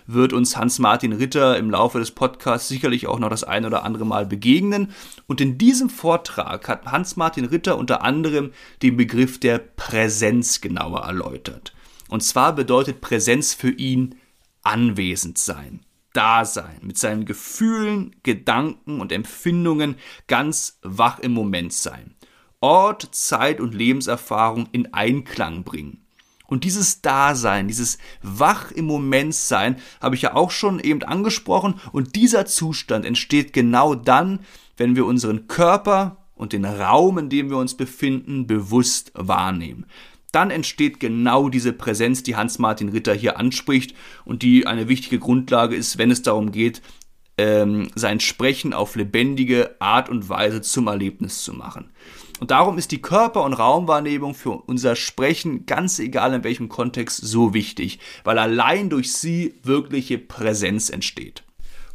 wird 0.05 0.31
uns 0.31 0.55
Hans-Martin 0.55 1.13
Ritter 1.13 1.57
im 1.57 1.71
Laufe 1.71 1.97
des 1.97 2.11
Podcasts 2.11 2.67
sicherlich 2.67 3.07
auch 3.07 3.17
noch 3.17 3.31
das 3.31 3.43
ein 3.43 3.65
oder 3.65 3.83
andere 3.83 4.05
Mal 4.05 4.27
begegnen. 4.27 4.91
Und 5.25 5.41
in 5.41 5.57
diesem 5.57 5.89
Vortrag 5.89 6.67
hat 6.67 6.85
Hans-Martin 6.85 7.45
Ritter 7.45 7.79
unter 7.79 8.03
anderem 8.03 8.51
den 8.83 8.95
Begriff 8.95 9.39
der 9.39 9.57
Präsenz 9.57 10.61
genauer 10.61 10.99
erläutert. 10.99 11.73
Und 12.09 12.21
zwar 12.21 12.53
bedeutet 12.53 13.01
Präsenz 13.01 13.53
für 13.53 13.71
ihn 13.71 14.15
anwesend 14.63 15.37
sein, 15.37 15.81
da 16.13 16.43
sein, 16.43 16.79
mit 16.81 16.97
seinen 16.97 17.25
Gefühlen, 17.25 18.15
Gedanken 18.23 18.99
und 18.99 19.11
Empfindungen 19.11 19.95
ganz 20.27 20.79
wach 20.81 21.19
im 21.19 21.31
Moment 21.31 21.71
sein. 21.71 22.15
Ort, 22.61 23.07
Zeit 23.13 23.61
und 23.61 23.73
Lebenserfahrung 23.73 24.67
in 24.73 24.93
Einklang 24.93 25.63
bringen. 25.63 26.05
Und 26.47 26.63
dieses 26.63 27.01
Dasein, 27.01 27.67
dieses 27.67 27.99
wach 28.23 28.71
im 28.71 28.85
Moment 28.85 29.35
sein, 29.35 29.77
habe 30.01 30.15
ich 30.15 30.23
ja 30.23 30.35
auch 30.35 30.49
schon 30.49 30.79
eben 30.79 31.03
angesprochen. 31.03 31.79
Und 31.91 32.15
dieser 32.15 32.47
Zustand 32.47 33.05
entsteht 33.05 33.53
genau 33.53 33.93
dann, 33.93 34.39
wenn 34.75 34.95
wir 34.95 35.05
unseren 35.05 35.47
Körper 35.47 36.17
und 36.33 36.53
den 36.53 36.65
Raum, 36.65 37.19
in 37.19 37.29
dem 37.29 37.49
wir 37.49 37.57
uns 37.57 37.75
befinden, 37.75 38.47
bewusst 38.47 39.11
wahrnehmen. 39.13 39.85
Dann 40.31 40.51
entsteht 40.51 40.99
genau 40.99 41.49
diese 41.49 41.73
Präsenz, 41.73 42.23
die 42.23 42.35
Hans-Martin 42.35 42.89
Ritter 42.89 43.13
hier 43.13 43.37
anspricht 43.37 43.95
und 44.25 44.43
die 44.43 44.67
eine 44.67 44.87
wichtige 44.87 45.19
Grundlage 45.19 45.75
ist, 45.75 45.97
wenn 45.97 46.11
es 46.11 46.21
darum 46.21 46.51
geht, 46.51 46.81
ähm, 47.39 47.87
sein 47.95 48.19
Sprechen 48.19 48.73
auf 48.73 48.95
lebendige 48.95 49.75
Art 49.79 50.09
und 50.09 50.29
Weise 50.29 50.61
zum 50.61 50.87
Erlebnis 50.87 51.43
zu 51.43 51.53
machen. 51.53 51.89
Und 52.39 52.51
darum 52.51 52.77
ist 52.77 52.91
die 52.91 53.01
Körper- 53.01 53.43
und 53.43 53.53
Raumwahrnehmung 53.53 54.33
für 54.33 54.51
unser 54.51 54.95
Sprechen, 54.95 55.65
ganz 55.65 55.99
egal 55.99 56.33
in 56.33 56.43
welchem 56.43 56.69
Kontext, 56.69 57.17
so 57.17 57.53
wichtig, 57.53 57.99
weil 58.23 58.37
allein 58.37 58.89
durch 58.89 59.13
sie 59.13 59.55
wirkliche 59.63 60.17
Präsenz 60.17 60.89
entsteht. 60.89 61.43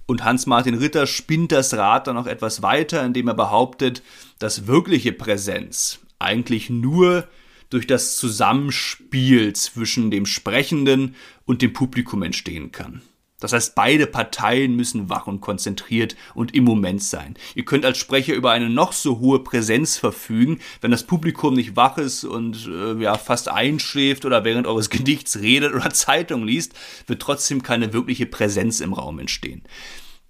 Und 0.06 0.24
Hans-Martin 0.24 0.74
Ritter 0.74 1.06
spinnt 1.06 1.52
das 1.52 1.74
Rad 1.74 2.06
dann 2.06 2.16
noch 2.16 2.26
etwas 2.26 2.62
weiter, 2.62 3.04
indem 3.04 3.28
er 3.28 3.34
behauptet, 3.34 4.02
dass 4.38 4.66
wirkliche 4.66 5.12
Präsenz 5.12 6.00
eigentlich 6.18 6.68
nur 6.68 7.26
durch 7.74 7.88
das 7.88 8.14
Zusammenspiel 8.14 9.52
zwischen 9.52 10.12
dem 10.12 10.26
Sprechenden 10.26 11.16
und 11.44 11.60
dem 11.60 11.72
Publikum 11.72 12.22
entstehen 12.22 12.70
kann. 12.70 13.02
Das 13.40 13.52
heißt, 13.52 13.74
beide 13.74 14.06
Parteien 14.06 14.76
müssen 14.76 15.10
wach 15.10 15.26
und 15.26 15.40
konzentriert 15.40 16.14
und 16.34 16.54
im 16.54 16.62
Moment 16.64 17.02
sein. 17.02 17.34
Ihr 17.56 17.64
könnt 17.64 17.84
als 17.84 17.98
Sprecher 17.98 18.32
über 18.32 18.52
eine 18.52 18.70
noch 18.70 18.92
so 18.92 19.18
hohe 19.18 19.40
Präsenz 19.40 19.98
verfügen, 19.98 20.60
wenn 20.80 20.92
das 20.92 21.02
Publikum 21.02 21.54
nicht 21.54 21.74
wach 21.74 21.98
ist 21.98 22.22
und 22.24 22.68
äh, 22.68 22.94
ja 23.02 23.18
fast 23.18 23.48
einschläft 23.48 24.24
oder 24.24 24.44
während 24.44 24.68
eures 24.68 24.88
Gedichts 24.88 25.40
redet 25.40 25.74
oder 25.74 25.90
Zeitung 25.90 26.46
liest, 26.46 26.74
wird 27.08 27.20
trotzdem 27.20 27.64
keine 27.64 27.92
wirkliche 27.92 28.26
Präsenz 28.26 28.80
im 28.80 28.92
Raum 28.92 29.18
entstehen. 29.18 29.62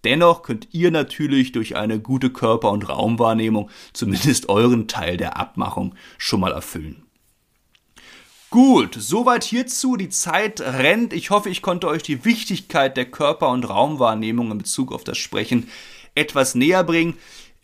Dennoch 0.03 0.43
könnt 0.43 0.69
ihr 0.73 0.91
natürlich 0.91 1.53
durch 1.53 1.77
eine 1.77 2.01
gute 2.01 2.31
Körper- 2.31 2.73
und 2.73 2.89
Raumwahrnehmung 2.89 3.71
zumindest 3.93 4.49
euren 4.49 4.89
Teil 4.89 5.19
der 5.19 5.37
Abmachung 5.37 5.95
schon 6.19 6.41
mal 6.41 6.53
erfüllen. 6.53 7.04
Gut, 8.55 8.95
soweit 8.97 9.43
hierzu. 9.43 9.97
Die 9.97 10.11
Zeit 10.11 10.61
rennt. 10.61 11.12
Ich 11.12 11.31
hoffe, 11.31 11.51
ich 11.51 11.61
konnte 11.61 11.88
euch 11.88 12.05
die 12.05 12.25
Wichtigkeit 12.25 12.97
der 12.97 13.07
Körper- 13.07 13.51
und 13.51 13.69
Raumwahrnehmung 13.69 14.53
in 14.53 14.59
Bezug 14.59 14.93
auf 14.93 15.03
das 15.03 15.19
Sprechen 15.19 15.69
etwas 16.14 16.55
näher 16.55 16.85
bringen. 16.85 17.14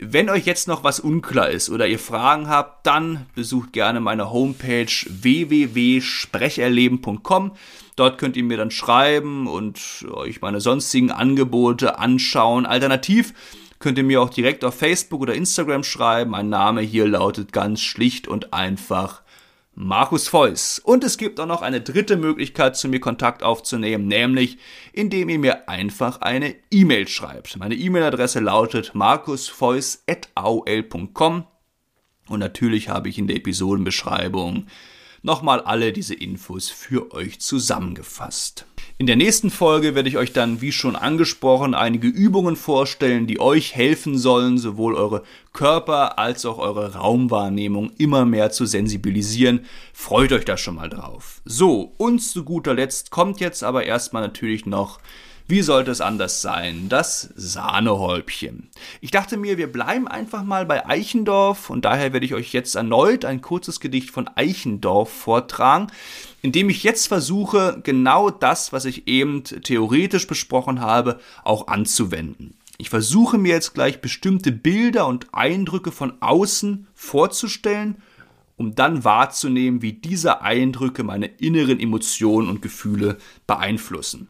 Wenn 0.00 0.28
euch 0.28 0.46
jetzt 0.46 0.66
noch 0.66 0.82
was 0.82 0.98
unklar 0.98 1.48
ist 1.48 1.70
oder 1.70 1.86
ihr 1.86 2.00
Fragen 2.00 2.48
habt, 2.48 2.88
dann 2.88 3.26
besucht 3.36 3.72
gerne 3.72 4.00
meine 4.00 4.32
Homepage 4.32 4.90
www.sprecherleben.com. 5.08 7.52
Dort 7.94 8.18
könnt 8.18 8.36
ihr 8.36 8.42
mir 8.42 8.56
dann 8.56 8.72
schreiben 8.72 9.46
und 9.46 10.04
euch 10.10 10.40
meine 10.40 10.60
sonstigen 10.60 11.12
Angebote 11.12 12.00
anschauen. 12.00 12.66
Alternativ 12.66 13.32
könnt 13.78 13.96
ihr 13.96 14.02
mir 14.02 14.20
auch 14.20 14.30
direkt 14.30 14.64
auf 14.64 14.74
Facebook 14.74 15.20
oder 15.20 15.34
Instagram 15.34 15.84
schreiben. 15.84 16.32
Mein 16.32 16.48
Name 16.48 16.80
hier 16.80 17.06
lautet 17.06 17.52
ganz 17.52 17.80
schlicht 17.80 18.26
und 18.26 18.52
einfach 18.52 19.22
Markus 19.82 20.28
Feuss. 20.28 20.78
Und 20.78 21.04
es 21.04 21.16
gibt 21.16 21.40
auch 21.40 21.46
noch 21.46 21.62
eine 21.62 21.80
dritte 21.80 22.18
Möglichkeit, 22.18 22.76
zu 22.76 22.86
mir 22.86 23.00
Kontakt 23.00 23.42
aufzunehmen, 23.42 24.08
nämlich 24.08 24.58
indem 24.92 25.30
ihr 25.30 25.38
mir 25.38 25.70
einfach 25.70 26.20
eine 26.20 26.54
E-Mail 26.70 27.08
schreibt. 27.08 27.56
Meine 27.56 27.74
E-Mail-Adresse 27.74 28.40
lautet 28.40 28.94
markusfeuss.aol.com 28.94 31.46
und 32.28 32.38
natürlich 32.38 32.90
habe 32.90 33.08
ich 33.08 33.16
in 33.16 33.26
der 33.26 33.36
Episodenbeschreibung 33.36 34.66
nochmal 35.22 35.62
alle 35.62 35.94
diese 35.94 36.14
Infos 36.14 36.68
für 36.68 37.12
euch 37.12 37.40
zusammengefasst. 37.40 38.66
In 39.00 39.06
der 39.06 39.16
nächsten 39.16 39.48
Folge 39.48 39.94
werde 39.94 40.10
ich 40.10 40.18
euch 40.18 40.34
dann, 40.34 40.60
wie 40.60 40.72
schon 40.72 40.94
angesprochen, 40.94 41.74
einige 41.74 42.06
Übungen 42.06 42.54
vorstellen, 42.54 43.26
die 43.26 43.40
euch 43.40 43.74
helfen 43.74 44.18
sollen, 44.18 44.58
sowohl 44.58 44.94
eure 44.94 45.22
Körper 45.54 46.18
als 46.18 46.44
auch 46.44 46.58
eure 46.58 46.96
Raumwahrnehmung 46.96 47.92
immer 47.96 48.26
mehr 48.26 48.50
zu 48.50 48.66
sensibilisieren. 48.66 49.64
Freut 49.94 50.32
euch 50.32 50.44
da 50.44 50.58
schon 50.58 50.74
mal 50.74 50.90
drauf. 50.90 51.40
So, 51.46 51.94
und 51.96 52.18
zu 52.18 52.44
guter 52.44 52.74
Letzt 52.74 53.10
kommt 53.10 53.40
jetzt 53.40 53.64
aber 53.64 53.86
erstmal 53.86 54.20
natürlich 54.20 54.66
noch 54.66 55.00
wie 55.50 55.62
sollte 55.62 55.90
es 55.90 56.00
anders 56.00 56.42
sein? 56.42 56.88
Das 56.88 57.28
Sahnehäubchen. 57.34 58.70
Ich 59.00 59.10
dachte 59.10 59.36
mir, 59.36 59.58
wir 59.58 59.72
bleiben 59.72 60.06
einfach 60.06 60.44
mal 60.44 60.64
bei 60.64 60.86
Eichendorf 60.86 61.70
und 61.70 61.84
daher 61.84 62.12
werde 62.12 62.24
ich 62.24 62.34
euch 62.34 62.52
jetzt 62.52 62.76
erneut 62.76 63.24
ein 63.24 63.40
kurzes 63.40 63.80
Gedicht 63.80 64.12
von 64.12 64.30
Eichendorf 64.36 65.12
vortragen, 65.12 65.88
in 66.42 66.52
dem 66.52 66.70
ich 66.70 66.82
jetzt 66.82 67.08
versuche, 67.08 67.80
genau 67.82 68.30
das, 68.30 68.72
was 68.72 68.84
ich 68.84 69.06
eben 69.06 69.44
theoretisch 69.44 70.26
besprochen 70.26 70.80
habe, 70.80 71.20
auch 71.44 71.66
anzuwenden. 71.66 72.54
Ich 72.78 72.88
versuche 72.88 73.36
mir 73.36 73.52
jetzt 73.52 73.74
gleich 73.74 74.00
bestimmte 74.00 74.52
Bilder 74.52 75.06
und 75.06 75.34
Eindrücke 75.34 75.92
von 75.92 76.14
außen 76.20 76.86
vorzustellen, 76.94 78.02
um 78.56 78.74
dann 78.74 79.04
wahrzunehmen, 79.04 79.82
wie 79.82 79.92
diese 79.92 80.40
Eindrücke 80.40 81.02
meine 81.02 81.26
inneren 81.26 81.78
Emotionen 81.78 82.48
und 82.48 82.62
Gefühle 82.62 83.18
beeinflussen. 83.46 84.28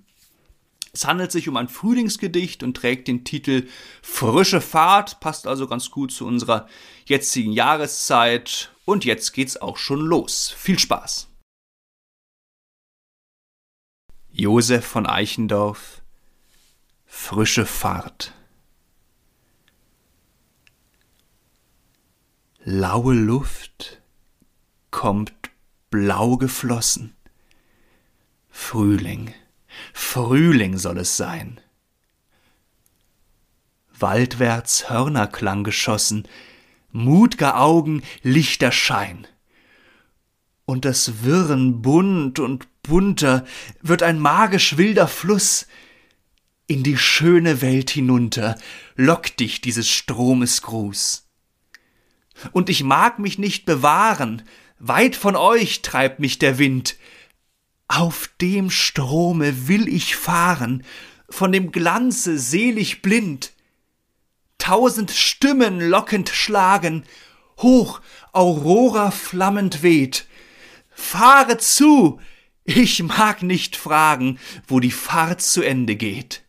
Es 0.92 1.07
handelt 1.07 1.31
sich 1.31 1.49
um 1.49 1.57
ein 1.57 1.68
Frühlingsgedicht 1.68 2.64
und 2.64 2.77
trägt 2.77 3.07
den 3.07 3.23
Titel 3.25 3.68
Frische 4.03 4.61
Fahrt, 4.61 5.20
passt 5.20 5.46
also 5.46 5.68
ganz 5.68 5.90
gut 5.92 6.11
zu 6.11 6.27
unserer 6.27 6.66
jetzigen 7.05 7.53
Jahreszeit. 7.53 8.73
Und 8.85 9.05
jetzt 9.05 9.33
geht's 9.33 9.57
auch 9.57 9.77
schon 9.77 10.01
los. 10.01 10.53
Viel 10.57 10.79
Spaß! 10.79 11.30
Josef 14.33 14.87
von 14.87 15.07
Eichendorf 15.07 16.03
Frische 17.05 17.66
Fahrt 17.66 18.33
Laue 22.62 23.14
Luft 23.14 24.01
kommt 24.93 25.33
blau 25.90 26.37
geflossen. 26.37 27.16
Frühling. 28.51 29.35
Frühling 29.93 30.79
soll 30.79 30.99
es 30.99 31.16
sein. 31.16 31.61
Waldwärts 33.99 34.88
Hörnerklang 34.88 35.64
geschossen, 35.64 36.29
mutger 36.93 37.61
Augen 37.61 38.03
lichter 38.23 38.71
Schein. 38.71 39.27
Und 40.66 40.85
das 40.85 41.25
Wirren 41.25 41.83
bunt 41.83 42.38
und 42.38 42.69
bunter 42.83 43.47
wird 43.83 44.03
ein 44.03 44.19
magisch 44.19 44.77
wilder 44.77 45.09
Fluss. 45.09 45.66
In 46.66 46.83
die 46.83 46.97
schöne 46.97 47.62
Welt 47.62 47.90
hinunter 47.90 48.57
lockt 48.97 49.40
dich 49.40 49.61
dieses 49.61 49.88
Stromes 49.88 50.62
Gruß. 50.62 51.27
Und 52.53 52.71
ich 52.71 52.83
mag 52.85 53.19
mich 53.19 53.38
nicht 53.38 53.66
bewahren, 53.66 54.43
weit 54.79 55.16
von 55.16 55.37
euch 55.37 55.83
treibt 55.83 56.21
mich 56.21 56.38
der 56.38 56.59
Wind, 56.59 56.97
auf 57.88 58.31
dem 58.40 58.71
Strome 58.71 59.66
will 59.66 59.88
ich 59.88 60.14
fahren, 60.14 60.85
von 61.29 61.51
dem 61.51 61.73
Glanze 61.73 62.38
selig 62.38 63.03
blind. 63.03 63.53
Tausend 64.59 65.11
Stimmen 65.11 65.81
lockend 65.81 66.29
schlagen, 66.29 67.05
hoch 67.59 68.01
Aurora 68.33 69.11
flammend 69.11 69.83
weht. 69.83 70.27
Fahre 70.90 71.59
zu, 71.59 72.21
ich 72.64 73.03
mag 73.03 73.42
nicht 73.42 73.77
fragen, 73.77 74.38
wo 74.66 74.81
die 74.81 74.90
Fahrt 74.90 75.40
zu 75.40 75.62
Ende 75.62 75.96
geht. 75.96 76.44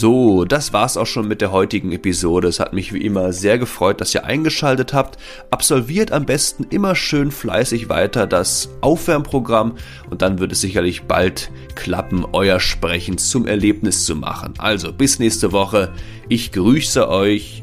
So, 0.00 0.46
das 0.46 0.72
war's 0.72 0.96
auch 0.96 1.06
schon 1.06 1.28
mit 1.28 1.42
der 1.42 1.52
heutigen 1.52 1.92
Episode. 1.92 2.48
Es 2.48 2.58
hat 2.58 2.72
mich 2.72 2.94
wie 2.94 3.04
immer 3.04 3.34
sehr 3.34 3.58
gefreut, 3.58 4.00
dass 4.00 4.14
ihr 4.14 4.24
eingeschaltet 4.24 4.94
habt. 4.94 5.18
Absolviert 5.50 6.10
am 6.10 6.24
besten 6.24 6.64
immer 6.70 6.94
schön 6.94 7.30
fleißig 7.30 7.90
weiter 7.90 8.26
das 8.26 8.70
Aufwärmprogramm 8.80 9.74
und 10.08 10.22
dann 10.22 10.38
wird 10.38 10.52
es 10.52 10.62
sicherlich 10.62 11.02
bald 11.02 11.50
klappen, 11.74 12.24
euer 12.32 12.60
Sprechen 12.60 13.18
zum 13.18 13.46
Erlebnis 13.46 14.06
zu 14.06 14.16
machen. 14.16 14.54
Also 14.56 14.90
bis 14.90 15.18
nächste 15.18 15.52
Woche. 15.52 15.92
Ich 16.30 16.50
grüße 16.50 17.06
euch. 17.06 17.62